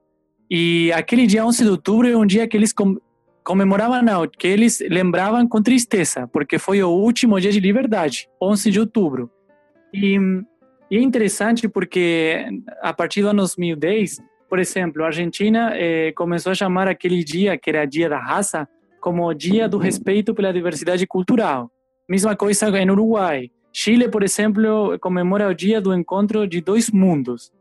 [0.48, 2.72] E aquele dia 11 de outubro é um dia que eles
[3.46, 8.72] comemoravam não, que eles lembravam com tristeza, porque foi o último dia de liberdade, 11
[8.72, 9.30] de outubro.
[9.94, 10.18] E,
[10.90, 12.44] e é interessante porque
[12.82, 17.56] a partir do ano 2010, por exemplo, a Argentina eh, começou a chamar aquele dia,
[17.56, 18.68] que era dia da raça,
[19.00, 21.70] como dia do respeito pela diversidade cultural.
[22.08, 23.48] Mesma coisa em Uruguai.
[23.72, 27.52] Chile, por exemplo, comemora o dia do encontro de dois mundos.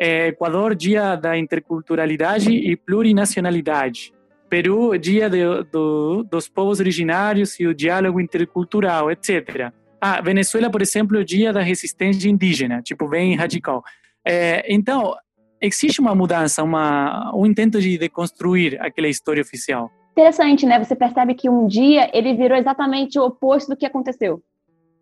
[0.00, 4.17] Eh, Equador, dia da interculturalidade e plurinacionalidade.
[4.48, 9.72] Peru, Dia de, do, dos Povos Originários e o Diálogo Intercultural, etc.
[10.00, 13.82] Ah, Venezuela, por exemplo, Dia da Resistência Indígena, tipo, bem radical.
[14.24, 15.14] É, então,
[15.60, 19.90] existe uma mudança, uma, um intento de deconstruir aquela história oficial.
[20.12, 20.82] Interessante, né?
[20.82, 24.42] Você percebe que um dia ele virou exatamente o oposto do que aconteceu,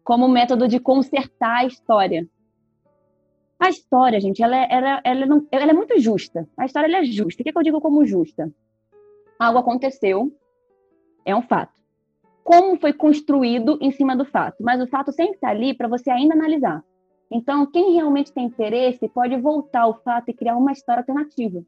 [0.05, 2.27] como método de consertar a história.
[3.59, 6.47] A história, gente, ela, é, ela, ela, não, ela é muito justa.
[6.57, 7.41] A história é justa.
[7.41, 8.53] O que, é que eu digo como justa?
[9.39, 10.33] Algo aconteceu,
[11.25, 11.75] é um fato.
[12.45, 16.11] Como foi construído em cima do fato, mas o fato sempre está ali para você
[16.11, 16.83] ainda analisar.
[17.31, 21.61] Então, quem realmente tem interesse pode voltar ao fato e criar uma história alternativa.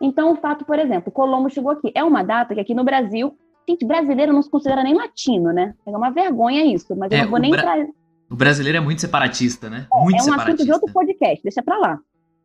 [0.00, 1.90] Então, o fato, por exemplo, Colombo chegou aqui.
[1.94, 3.36] É uma data que aqui no Brasil,
[3.68, 5.74] gente, brasileiro não se considera nem latino, né?
[5.84, 7.86] É uma vergonha isso, mas é, eu não vou nem bra...
[8.30, 9.86] O brasileiro é muito separatista, né?
[9.92, 11.98] É, muito é um assunto de outro podcast, deixa para lá.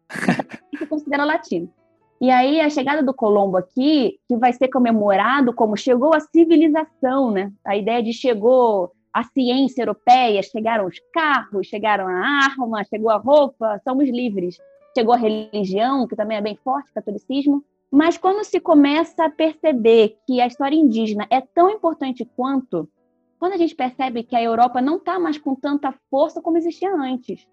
[0.77, 1.71] se considera latino.
[2.21, 7.31] E aí a chegada do Colombo aqui, que vai ser comemorado como chegou a civilização,
[7.31, 7.51] né?
[7.63, 13.17] A ideia de chegou a ciência europeia, chegaram os carros, chegaram a arma, chegou a
[13.17, 14.57] roupa, somos livres.
[14.97, 17.63] Chegou a religião, que também é bem forte, catolicismo.
[17.91, 22.87] Mas quando se começa a perceber que a história indígena é tão importante quanto,
[23.39, 26.93] quando a gente percebe que a Europa não está mais com tanta força como existia
[26.93, 27.47] antes.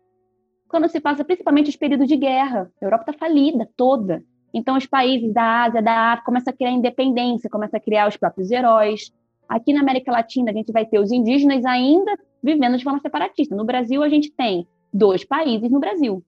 [0.68, 4.24] Quando se passa principalmente os períodos de guerra, a Europa está falida toda.
[4.57, 8.16] Então, os países da Ásia, da África, começam a criar independência, começam a criar os
[8.16, 9.12] próprios heróis.
[9.47, 13.55] Aqui na América Latina, a gente vai ter os indígenas ainda vivendo de forma separatista.
[13.55, 16.25] No Brasil, a gente tem dois países no Brasil.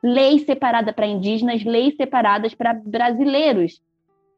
[0.00, 3.82] Lei separada para indígenas, leis separadas para brasileiros.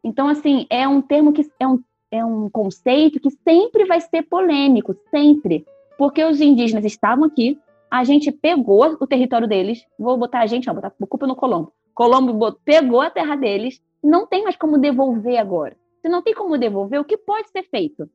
[0.03, 1.79] Então, assim, é um termo que é um,
[2.11, 5.67] é um conceito que sempre vai ser polêmico, sempre.
[5.99, 7.59] Porque os indígenas estavam aqui,
[7.91, 11.71] a gente pegou o território deles, vou botar a gente, não, botar culpa no Colombo.
[11.95, 15.77] Colombo pegou a terra deles, não tem mais como devolver agora.
[16.03, 18.11] Se não tem como devolver, o que pode ser feito?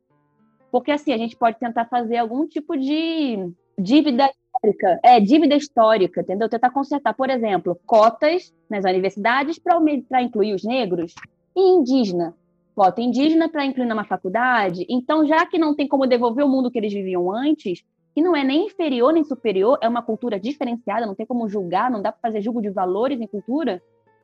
[0.71, 4.99] Porque assim, a gente pode tentar fazer algum tipo de dívida histórica.
[5.03, 6.49] É, dívida histórica, entendeu?
[6.49, 11.15] Tentar consertar, por exemplo, cotas nas universidades para incluir os negros
[11.55, 12.35] e indígena.
[12.75, 14.85] Cota indígena para incluir numa faculdade.
[14.89, 17.83] Então, já que não tem como devolver o mundo que eles viviam antes,
[18.19, 21.89] que não é nem inferior nem superior, é uma cultura diferenciada, não tem como julgar,
[21.89, 23.81] não dá para fazer julgo de valores em cultura,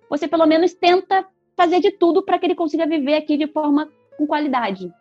[0.09, 3.87] você pelo menos tenta fazer de tudo para que ele consiga viver aqui de forma
[4.17, 4.91] com qualidade.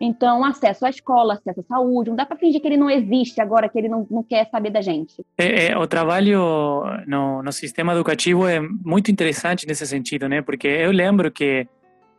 [0.00, 3.42] Então, acesso à escola, acesso à saúde, não dá para fingir que ele não existe
[3.42, 5.22] agora, que ele não, não quer saber da gente.
[5.36, 10.40] É, é, o trabalho no, no sistema educativo é muito interessante nesse sentido, né?
[10.40, 11.68] Porque eu lembro que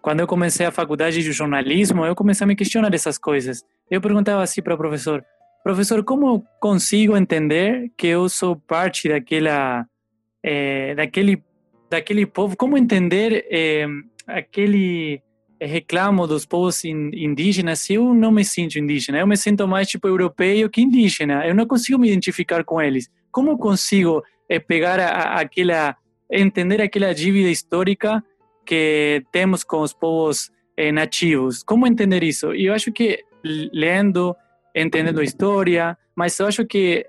[0.03, 3.65] quando eu comecei a faculdade de jornalismo, eu comecei a me questionar essas coisas.
[3.89, 5.25] Eu perguntava assim para o professor,
[5.63, 9.86] Professor, como consigo entender que eu sou parte daquela,
[10.43, 11.43] é, daquele,
[11.88, 12.58] daquele povo?
[12.58, 13.86] Como entender é,
[14.26, 15.21] aquele
[15.62, 19.19] reclamo dos povos indígenas se eu não me sinto indígena?
[19.19, 21.45] Eu me sinto mais tipo europeu que indígena.
[21.45, 23.08] Eu não consigo me identificar com eles.
[23.32, 25.95] Como consigo é, pegar a, aquela,
[26.32, 28.24] entender aquela dívida histórica
[28.65, 30.50] que temos com os povos
[30.91, 31.62] nativos?
[31.62, 32.56] Como entender isso?
[32.56, 34.36] E eu acho que lendo
[34.75, 37.05] entendendo história, mas eu acho que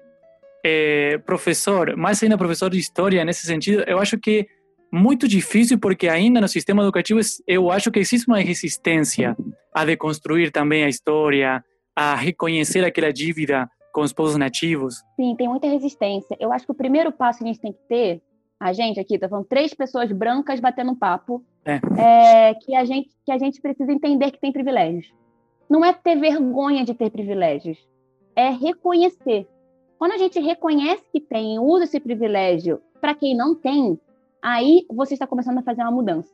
[0.64, 4.46] é, professor, mais ainda professor de história nesse sentido, eu acho que
[4.92, 9.37] muito difícil porque ainda no sistema educativo eu acho que existe uma resistência
[9.75, 11.64] a deconstruir também a história,
[11.96, 14.96] a reconhecer aquela dívida com os povos nativos?
[15.16, 16.37] Sim, tem muita resistência.
[16.40, 18.22] Eu acho que o primeiro passo que a gente tem que ter,
[18.61, 21.81] a gente aqui, tá falando três pessoas brancas batendo papo, É.
[21.98, 25.12] é que, a gente, que a gente precisa entender que tem privilégios.
[25.73, 27.79] Não é ter vergonha de ter privilégios,
[28.37, 29.49] é reconhecer.
[29.99, 33.99] Quando a gente reconhece que tem usa esse privilégio para quem não tem,
[34.43, 36.31] aí você está começando a fazer uma mudança.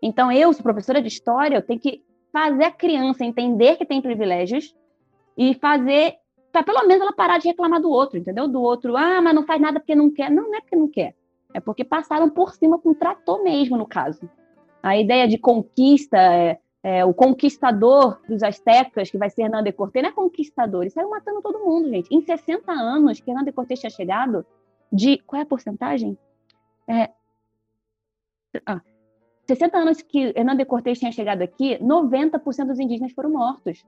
[0.00, 2.00] Então, eu, sou professora de história, eu tenho que
[2.32, 4.72] fazer a criança entender que tem privilégios
[5.36, 6.14] e fazer
[6.52, 8.46] para pelo menos ela parar de reclamar do outro, entendeu?
[8.46, 10.30] Do outro, ah, mas não faz nada porque não quer.
[10.30, 11.16] Não, não é porque não quer.
[11.52, 14.30] É porque passaram por cima com trator mesmo, no caso.
[14.80, 19.72] A ideia de conquista, é, é, o conquistador dos astecas, que vai ser Hernando de
[19.72, 22.14] Cortés, não é conquistador, ele saiu matando todo mundo, gente.
[22.14, 24.46] Em 60 anos que Hernando de Cortés tinha chegado,
[24.92, 25.18] de.
[25.18, 26.16] Qual é a porcentagem?
[26.86, 27.10] É,
[28.64, 28.80] ah,
[29.46, 33.84] 60 anos que Hernando de Cortés tinha chegado aqui, 90% dos indígenas foram mortos.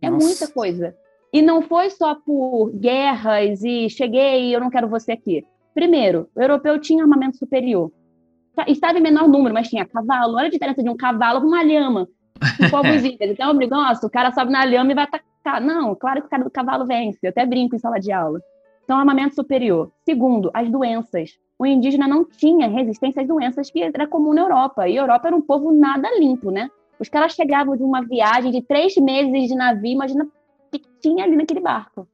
[0.00, 0.26] É Nossa.
[0.26, 0.96] muita coisa.
[1.32, 5.46] E não foi só por guerras e cheguei e eu não quero você aqui.
[5.72, 7.90] Primeiro, o europeu tinha armamento superior.
[8.66, 10.36] Estava em menor número, mas tinha cavalo.
[10.36, 12.08] Olha a diferença de um cavalo para uma lhama.
[12.70, 13.30] Povos índios.
[13.30, 15.60] Então, eu brigo, nossa, o cara sobe na lhama e vai atacar.
[15.60, 17.18] Não, claro que o cara do cavalo vence.
[17.22, 18.40] Eu até brinco em sala de aula.
[18.84, 19.90] Então, armamento superior.
[20.04, 21.30] Segundo, as doenças.
[21.58, 24.88] O indígena não tinha resistência às doenças que era comum na Europa.
[24.88, 26.68] E a Europa era um povo nada limpo, né?
[26.98, 30.30] Os caras chegavam de uma viagem de três meses de navio, imagina o
[30.70, 32.06] que tinha ali naquele barco.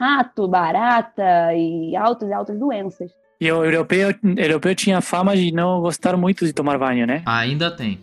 [0.00, 3.12] Rato, barata e altas e altas doenças.
[3.42, 7.24] E o europeu, europeu tinha fama de não gostar muito de tomar banho, né?
[7.26, 7.98] Ainda tem.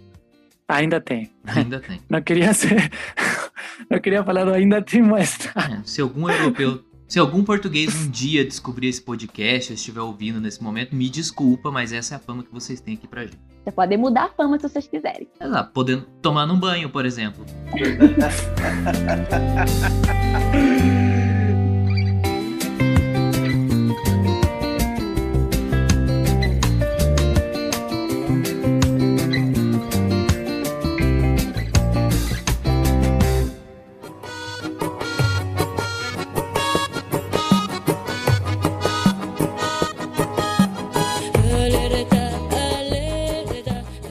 [0.67, 1.31] Ainda tem.
[1.45, 2.01] Ainda tem.
[2.11, 2.91] Não queria ser.
[3.89, 5.47] Não queria falar do ainda tem, mas.
[5.55, 10.41] É, se algum europeu, se algum português um dia descobrir esse podcast ou estiver ouvindo
[10.41, 13.39] nesse momento, me desculpa, mas essa é a fama que vocês têm aqui pra gente.
[13.63, 15.25] Vocês podem mudar a fama se vocês quiserem.
[15.39, 17.45] Exato, podendo tomar num banho, por exemplo.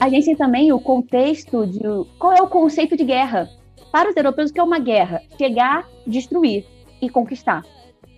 [0.09, 1.83] A gente tem também o contexto de
[2.17, 3.47] qual é o conceito de guerra.
[3.91, 5.21] Para os europeus, o que é uma guerra?
[5.37, 6.65] Chegar, destruir
[6.99, 7.63] e conquistar.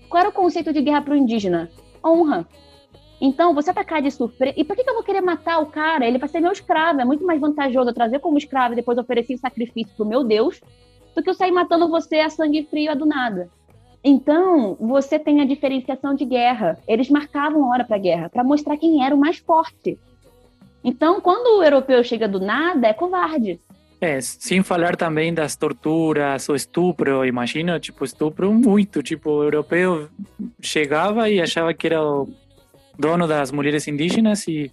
[0.07, 1.69] Qual era o conceito de guerra para o indígena?
[2.01, 2.47] Honra.
[3.19, 4.53] Então, você atacar de surpresa.
[4.55, 6.07] E por que que eu vou querer matar o cara?
[6.07, 7.01] Ele vai ser meu escravo.
[7.01, 10.61] É muito mais vantajoso eu trazer como escravo e depois oferecer sacrifício pro meu Deus
[11.13, 13.49] do que eu sair matando você a sangue frio a do nada.
[14.01, 16.79] Então, você tem a diferenciação de guerra.
[16.87, 19.99] Eles marcavam hora para guerra para mostrar quem era o mais forte.
[20.83, 23.59] Então, quando o europeu chega do nada, é covarde.
[23.99, 30.09] É, sem falar também das torturas, o estupro, imagina, tipo, estupro muito, tipo, o europeu
[30.59, 32.27] chegava e achava que era o
[32.97, 34.71] dono das mulheres indígenas e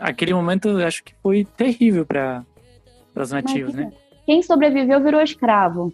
[0.00, 2.44] aquele momento eu acho que foi terrível para
[3.14, 3.92] os nativos, né?
[4.24, 5.92] Quem sobreviveu virou escravo.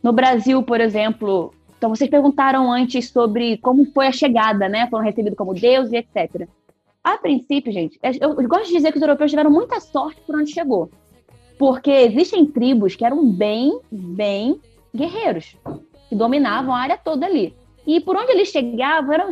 [0.00, 4.86] No Brasil, por exemplo, então vocês perguntaram antes sobre como foi a chegada, né?
[4.88, 6.48] Foram recebidos como Deus e etc.
[7.08, 10.36] A princípio, gente, eu, eu gosto de dizer que os europeus tiveram muita sorte por
[10.36, 10.90] onde chegou.
[11.58, 14.60] Porque existem tribos que eram bem, bem
[14.94, 15.56] guerreiros,
[16.10, 17.54] que dominavam a área toda ali.
[17.86, 19.30] E por onde eles chegavam, eram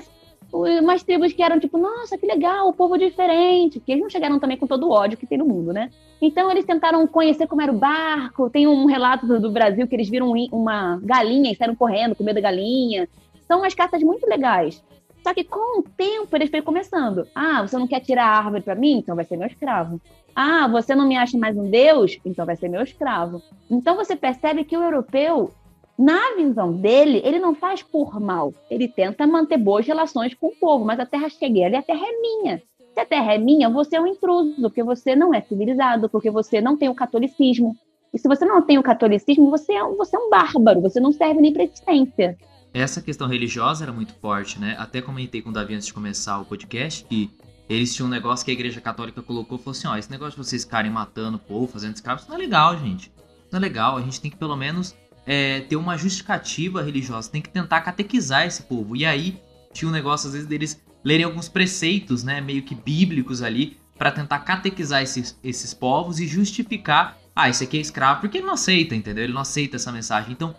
[0.50, 3.78] umas tribos que eram tipo, nossa, que legal, o povo diferente.
[3.78, 5.90] Porque eles não chegaram também com todo o ódio que tem no mundo, né?
[6.22, 8.48] Então eles tentaram conhecer como era o barco.
[8.48, 12.24] Tem um relato do, Brasil que eles viram um- uma galinha e saíram correndo com
[12.24, 13.06] medo da galinha.
[13.46, 14.82] São umas cartas muito legais.
[15.26, 17.26] Só que com o tempo eles foram começando.
[17.34, 18.98] Ah, você não quer tirar a árvore para mim?
[18.98, 20.00] Então vai ser meu escravo.
[20.36, 22.16] Ah, você não me acha mais um deus?
[22.24, 23.42] Então vai ser meu escravo.
[23.68, 25.50] Então você percebe que o europeu,
[25.98, 28.54] na visão dele, ele não faz por mal.
[28.70, 32.06] Ele tenta manter boas relações com o povo, mas a terra cheguei ali, a terra
[32.06, 32.62] é minha.
[32.94, 36.30] Se a terra é minha, você é um intruso, porque você não é civilizado, porque
[36.30, 37.74] você não tem o catolicismo.
[38.14, 41.00] E se você não tem o catolicismo, você é, um- você é um bárbaro, você
[41.00, 42.38] não serve nem para existência.
[42.76, 44.76] Essa questão religiosa era muito forte, né?
[44.78, 47.30] Até comentei com o Davi antes de começar o podcast que
[47.70, 50.46] eles tinham um negócio que a igreja católica colocou, falou assim, ó, esse negócio de
[50.46, 53.04] vocês ficarem matando o povo, fazendo escravos, isso não é legal, gente.
[53.04, 54.94] Isso não é legal, a gente tem que pelo menos
[55.24, 58.94] é, ter uma justificativa religiosa, tem que tentar catequizar esse povo.
[58.94, 59.40] E aí
[59.72, 64.12] tinha um negócio, às vezes, deles lerem alguns preceitos, né, meio que bíblicos ali, para
[64.12, 68.52] tentar catequizar esses, esses povos e justificar, ah, esse aqui é escravo, porque ele não
[68.52, 69.24] aceita, entendeu?
[69.24, 70.30] Ele não aceita essa mensagem.
[70.32, 70.54] Então,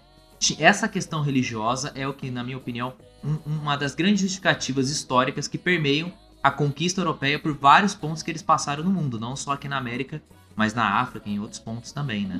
[0.60, 5.48] essa questão religiosa é o que, na minha opinião, um- uma das grandes justificativas históricas
[5.48, 6.12] que permeiam
[6.44, 9.78] a conquista europeia por vários pontos que eles passaram no mundo, não só aqui na
[9.78, 10.22] América,
[10.56, 12.40] mas na África e em outros pontos também, né?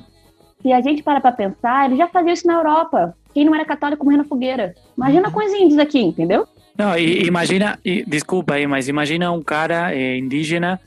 [0.62, 3.16] Se a gente para para pensar, eles já faziam isso na Europa.
[3.34, 4.74] quem não era católico morrendo na fogueira.
[4.98, 6.48] Imagina com os índios aqui, entendeu?
[6.76, 10.80] Não, e, imagina, e, desculpa aí, mas imagina um cara é, indígena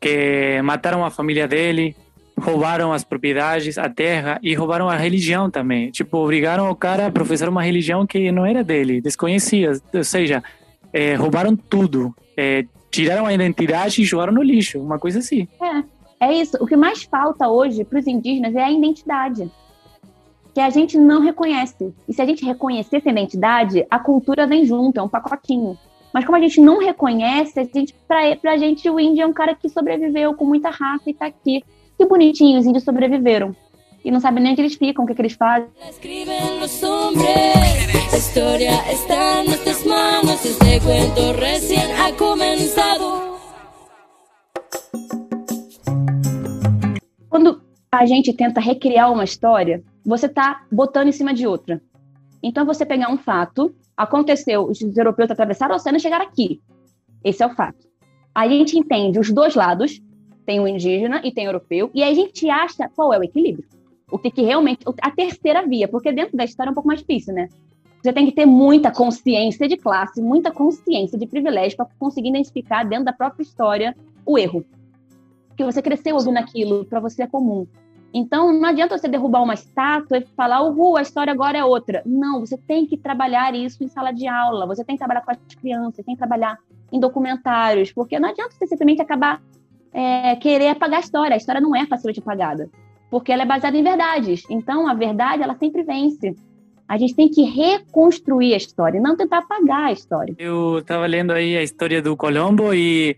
[0.00, 1.94] que mataram a família dele,
[2.42, 5.90] roubaram as propriedades, a terra e roubaram a religião também.
[5.90, 9.80] Tipo, obrigaram o cara a professar uma religião que não era dele, desconhecia.
[9.94, 10.42] Ou seja,
[10.92, 12.14] é, roubaram tudo.
[12.36, 15.46] É, tiraram a identidade e jogaram no lixo, uma coisa assim.
[16.20, 16.56] É, é isso.
[16.60, 19.50] O que mais falta hoje para os indígenas é a identidade.
[20.52, 21.94] Que a gente não reconhece.
[22.08, 25.78] E se a gente reconhecer essa identidade, a cultura vem junto, é um pacotinho.
[26.12, 29.32] Mas como a gente não reconhece, a gente, pra, pra gente o índio é um
[29.32, 31.64] cara que sobreviveu com muita raça e tá aqui.
[31.98, 33.54] Que bonitinho, os índios sobreviveram.
[34.04, 35.68] E não sabem nem onde eles ficam, o que, que eles fazem.
[47.28, 47.62] Quando
[47.92, 51.80] a gente tenta recriar uma história, você está botando em cima de outra.
[52.42, 56.60] Então, você pegar um fato, aconteceu, os europeus atravessaram o oceano e chegaram aqui.
[57.22, 57.86] Esse é o fato.
[58.34, 60.00] Aí a gente entende os dois lados,
[60.44, 63.24] tem o indígena e tem o europeu, e aí a gente acha qual é o
[63.24, 63.64] equilíbrio.
[64.10, 64.84] O que, que realmente.
[65.00, 67.48] A terceira via, porque dentro da história é um pouco mais difícil, né?
[68.02, 72.84] Você tem que ter muita consciência de classe, muita consciência de privilégio para conseguir identificar
[72.84, 74.64] dentro da própria história o erro.
[75.48, 77.66] Porque você cresceu ouvindo aquilo, para você é comum.
[78.12, 82.02] Então, não adianta você derrubar uma estátua e falar, uhul, a história agora é outra.
[82.04, 85.30] Não, você tem que trabalhar isso em sala de aula, você tem que trabalhar com
[85.30, 86.58] as crianças, tem que trabalhar
[86.90, 89.40] em documentários, porque não adianta você simplesmente acabar
[89.92, 91.34] é, querer apagar a história.
[91.34, 92.70] A história não é facilmente apagada,
[93.10, 94.44] porque ela é baseada em verdades.
[94.48, 96.34] Então, a verdade, ela sempre vence.
[96.88, 100.34] A gente tem que reconstruir a história, não tentar apagar a história.
[100.38, 103.16] Eu estava lendo aí a história do Colombo e,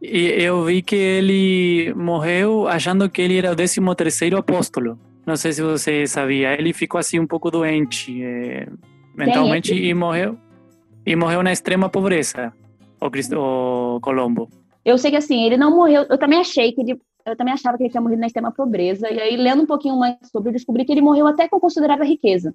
[0.00, 4.98] e eu vi que ele morreu achando que ele era o 13 terceiro apóstolo.
[5.26, 6.52] Não sei se você sabia.
[6.54, 8.68] Ele ficou assim um pouco doente é,
[9.14, 10.38] mentalmente e morreu
[11.06, 12.52] e morreu na extrema pobreza.
[13.00, 14.48] O, Cristo, o Colombo.
[14.84, 16.06] Eu sei que assim, ele não morreu.
[16.08, 17.00] Eu também achei que ele.
[17.24, 19.10] Eu também achava que ele tinha morrido na extrema pobreza.
[19.10, 22.04] E aí, lendo um pouquinho mais sobre, eu descobri que ele morreu até com considerável
[22.04, 22.54] riqueza.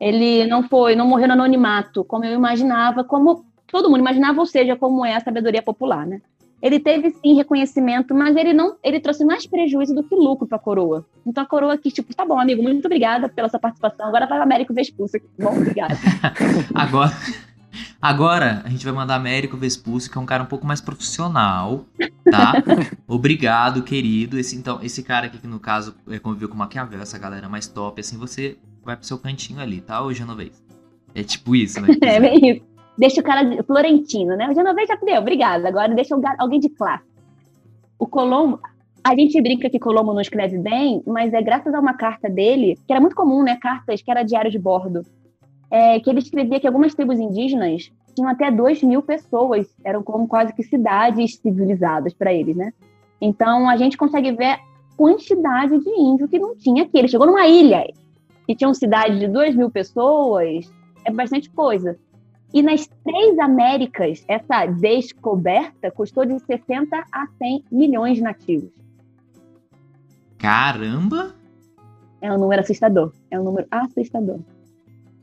[0.00, 4.46] Ele não foi, não morreu no anonimato, como eu imaginava, como todo mundo imaginava, ou
[4.46, 6.20] seja, como é a sabedoria popular, né?
[6.60, 10.56] Ele teve sim reconhecimento, mas ele não, ele trouxe mais prejuízo do que lucro para
[10.56, 11.04] a coroa.
[11.26, 14.06] Então a coroa aqui, tipo, tá bom, amigo, muito obrigada pela sua participação.
[14.06, 15.20] Agora vai o Américo Vespúcio.
[15.38, 15.94] Bom, obrigada.
[16.74, 17.12] Agora,
[18.00, 21.84] agora a gente vai mandar Américo Vespúcio, que é um cara um pouco mais profissional,
[22.30, 22.52] tá?
[23.06, 24.38] Obrigado, querido.
[24.38, 27.66] Esse, então, esse cara aqui, que no caso é, conviveu com Maquiavel, essa galera mais
[27.66, 30.02] top, assim, você vai pro seu cantinho ali, tá?
[30.02, 30.62] Ô, Genovez.
[31.14, 31.88] É tipo isso, né?
[32.02, 32.74] É bem isso.
[32.96, 34.48] Deixa o cara florentino, né?
[34.48, 35.66] O Genovese já deu, obrigada.
[35.66, 37.04] Agora deixa alguém de classe.
[37.98, 38.60] O Colombo,
[39.02, 42.78] a gente brinca que Colombo não escreve bem, mas é graças a uma carta dele,
[42.86, 43.56] que era muito comum, né?
[43.60, 45.02] Cartas que era diário de bordo,
[45.70, 50.28] é, que ele escrevia que algumas tribos indígenas tinham até 2 mil pessoas, eram como
[50.28, 52.72] quase que cidades civilizadas para eles, né?
[53.20, 54.58] Então a gente consegue ver
[54.96, 56.98] quantidade de índio que não tinha aqui.
[56.98, 57.84] Ele chegou numa ilha
[58.46, 60.70] que tinha uma cidade de 2 mil pessoas,
[61.04, 61.98] é bastante coisa.
[62.52, 68.70] E nas três Américas, essa descoberta custou de 60 a 100 milhões de nativos.
[70.38, 71.34] Caramba!
[72.20, 73.12] É um número assustador.
[73.30, 74.38] É um número assustador.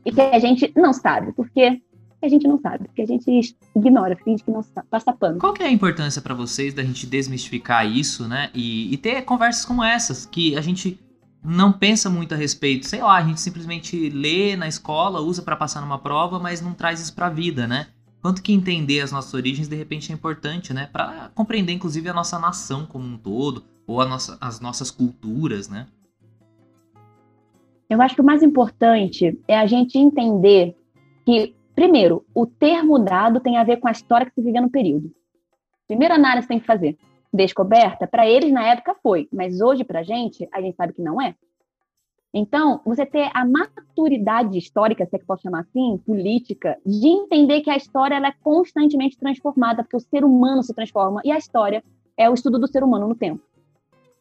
[0.04, 1.32] E que a gente não sabe.
[1.32, 1.80] Porque
[2.22, 2.84] a gente não sabe.
[2.84, 5.38] Porque a gente ignora, finge que não sabe, passa pano.
[5.38, 8.50] Qual que é a importância pra vocês da gente desmistificar isso, né?
[8.54, 10.98] E, e ter conversas como essas, que a gente
[11.44, 12.86] não pensa muito a respeito.
[12.86, 16.72] Sei lá, a gente simplesmente lê na escola, usa pra passar numa prova, mas não
[16.72, 17.88] traz isso pra vida, né?
[18.20, 20.88] Quanto que entender as nossas origens, de repente, é importante, né?
[20.92, 25.68] Pra compreender, inclusive, a nossa nação como um todo, ou a nossa, as nossas culturas,
[25.68, 25.88] né?
[27.92, 30.74] Eu acho que o mais importante é a gente entender
[31.26, 34.70] que, primeiro, o termo dado tem a ver com a história que se vivia no
[34.70, 35.12] período.
[35.86, 36.96] Primeira análise que tem que fazer.
[37.30, 41.02] Descoberta, para eles na época foi, mas hoje para a gente, a gente sabe que
[41.02, 41.34] não é.
[42.32, 47.60] Então, você ter a maturidade histórica, se é que posso chamar assim, política, de entender
[47.60, 51.36] que a história ela é constantemente transformada, porque o ser humano se transforma e a
[51.36, 51.84] história
[52.16, 53.42] é o estudo do ser humano no tempo.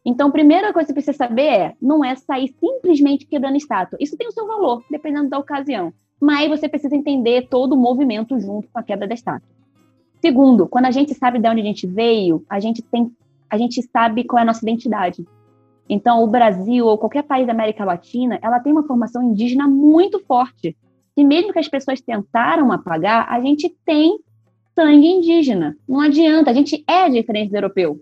[0.04, 3.98] Então, a primeira coisa que você precisa saber é, não é sair simplesmente quebrando estátua.
[4.02, 5.94] Isso tem o seu valor, dependendo da ocasião.
[6.20, 9.48] Mas você precisa entender todo o movimento junto com a quebra da estátua.
[10.20, 13.12] Segundo, quando a gente sabe de onde a gente veio, a gente tem,
[13.50, 15.26] a gente sabe qual é a nossa identidade.
[15.90, 20.20] Então, o Brasil ou qualquer país da América Latina, ela tem uma formação indígena muito
[20.20, 20.76] forte.
[21.18, 24.20] E mesmo que as pessoas tentaram apagar, a gente tem
[24.74, 25.76] sangue indígena.
[25.88, 28.00] Não adianta, a gente é diferente do europeu.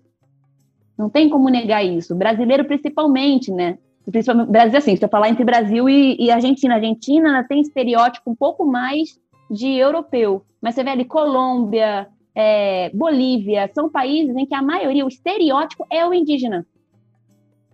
[0.99, 2.13] Não tem como negar isso.
[2.13, 3.77] Brasileiro, principalmente, né?
[4.11, 6.75] Principalmente Brasil, assim, se eu falar entre Brasil e, e Argentina.
[6.75, 9.17] Argentina tem estereótipo um pouco mais
[9.49, 10.43] de europeu.
[10.61, 15.85] Mas você vê ali Colômbia, é, Bolívia, são países em que a maioria, o estereótipo
[15.89, 16.67] é o indígena.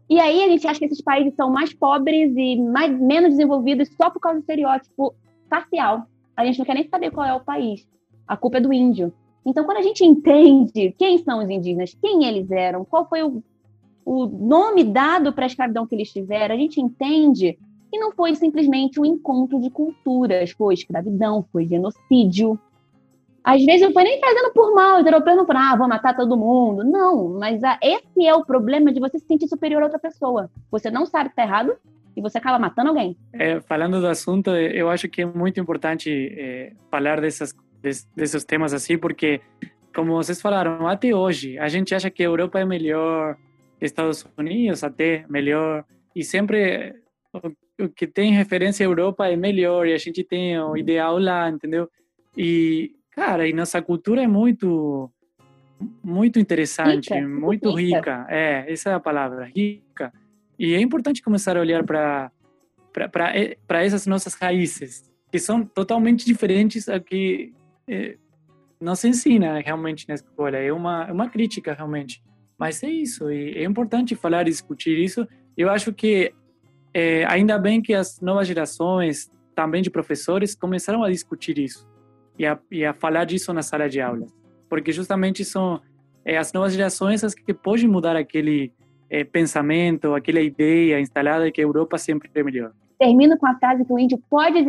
[0.08, 3.90] E aí a gente acha que esses países são mais pobres e mais, menos desenvolvidos
[3.98, 5.16] só por causa do estereótipo
[5.50, 6.04] facial.
[6.38, 7.88] A gente não quer nem saber qual é o país.
[8.28, 9.12] A culpa é do índio.
[9.46, 13.44] Então, quando a gente entende quem são os indígenas, quem eles eram, qual foi o,
[14.04, 17.58] o nome dado para a escravidão que eles tiveram, a gente entende
[17.92, 22.60] que não foi simplesmente um encontro de culturas, foi escravidão, foi genocídio.
[23.44, 26.16] Às vezes não foi nem fazendo por mal, os europeus não falaram, ah, vou matar
[26.16, 26.84] todo mundo.
[26.84, 30.50] Não, mas a, esse é o problema de você se sentir superior a outra pessoa.
[30.72, 31.76] Você não sabe que está errado
[32.18, 33.16] e você acaba matando alguém.
[33.32, 37.54] É, falando do assunto, eu acho que é muito importante é, falar dessas
[38.16, 39.42] desses temas assim, porque,
[39.94, 43.38] como vocês falaram, até hoje, a gente acha que a Europa é melhor,
[43.80, 46.96] Estados Unidos até melhor, e sempre
[47.80, 51.50] o que tem referência à Europa é melhor, e a gente tem o ideal lá,
[51.50, 51.90] entendeu?
[52.38, 55.10] E, cara, e nossa cultura é muito
[56.02, 57.98] muito interessante, rica, muito rica.
[57.98, 58.28] rica.
[58.30, 60.14] É, essa é a palavra, rica.
[60.58, 62.32] E é importante começar a olhar para
[63.12, 67.54] para essas nossas raízes, que são totalmente diferentes a que
[68.80, 70.58] não se ensina realmente na escola.
[70.58, 72.24] É uma, é uma crítica realmente.
[72.58, 75.28] Mas é isso, e é importante falar e discutir isso.
[75.58, 76.34] Eu acho que
[76.94, 81.86] é, ainda bem que as novas gerações, também de professores, começaram a discutir isso
[82.40, 84.26] e a, e a falar disso na sala de aula.
[84.70, 85.82] Porque justamente são
[86.24, 88.72] é, as novas gerações as que podem mudar aquele
[89.10, 92.72] é, pensamento, aquela ideia instalada de que a Europa sempre é melhor.
[92.98, 94.64] Termino com a frase que o índio pode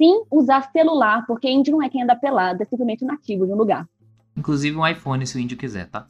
[0.00, 3.56] sim usar celular, porque índio não é quem anda pelado, é simplesmente nativo de um
[3.56, 3.86] lugar.
[4.34, 6.06] Inclusive um iPhone se o índio quiser, tá?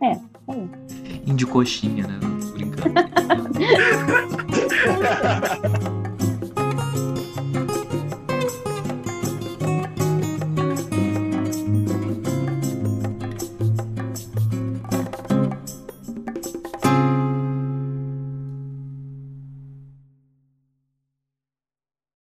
[0.00, 0.20] É, é.
[1.26, 2.18] Índio coxinha, né?
[2.54, 2.94] Brincando.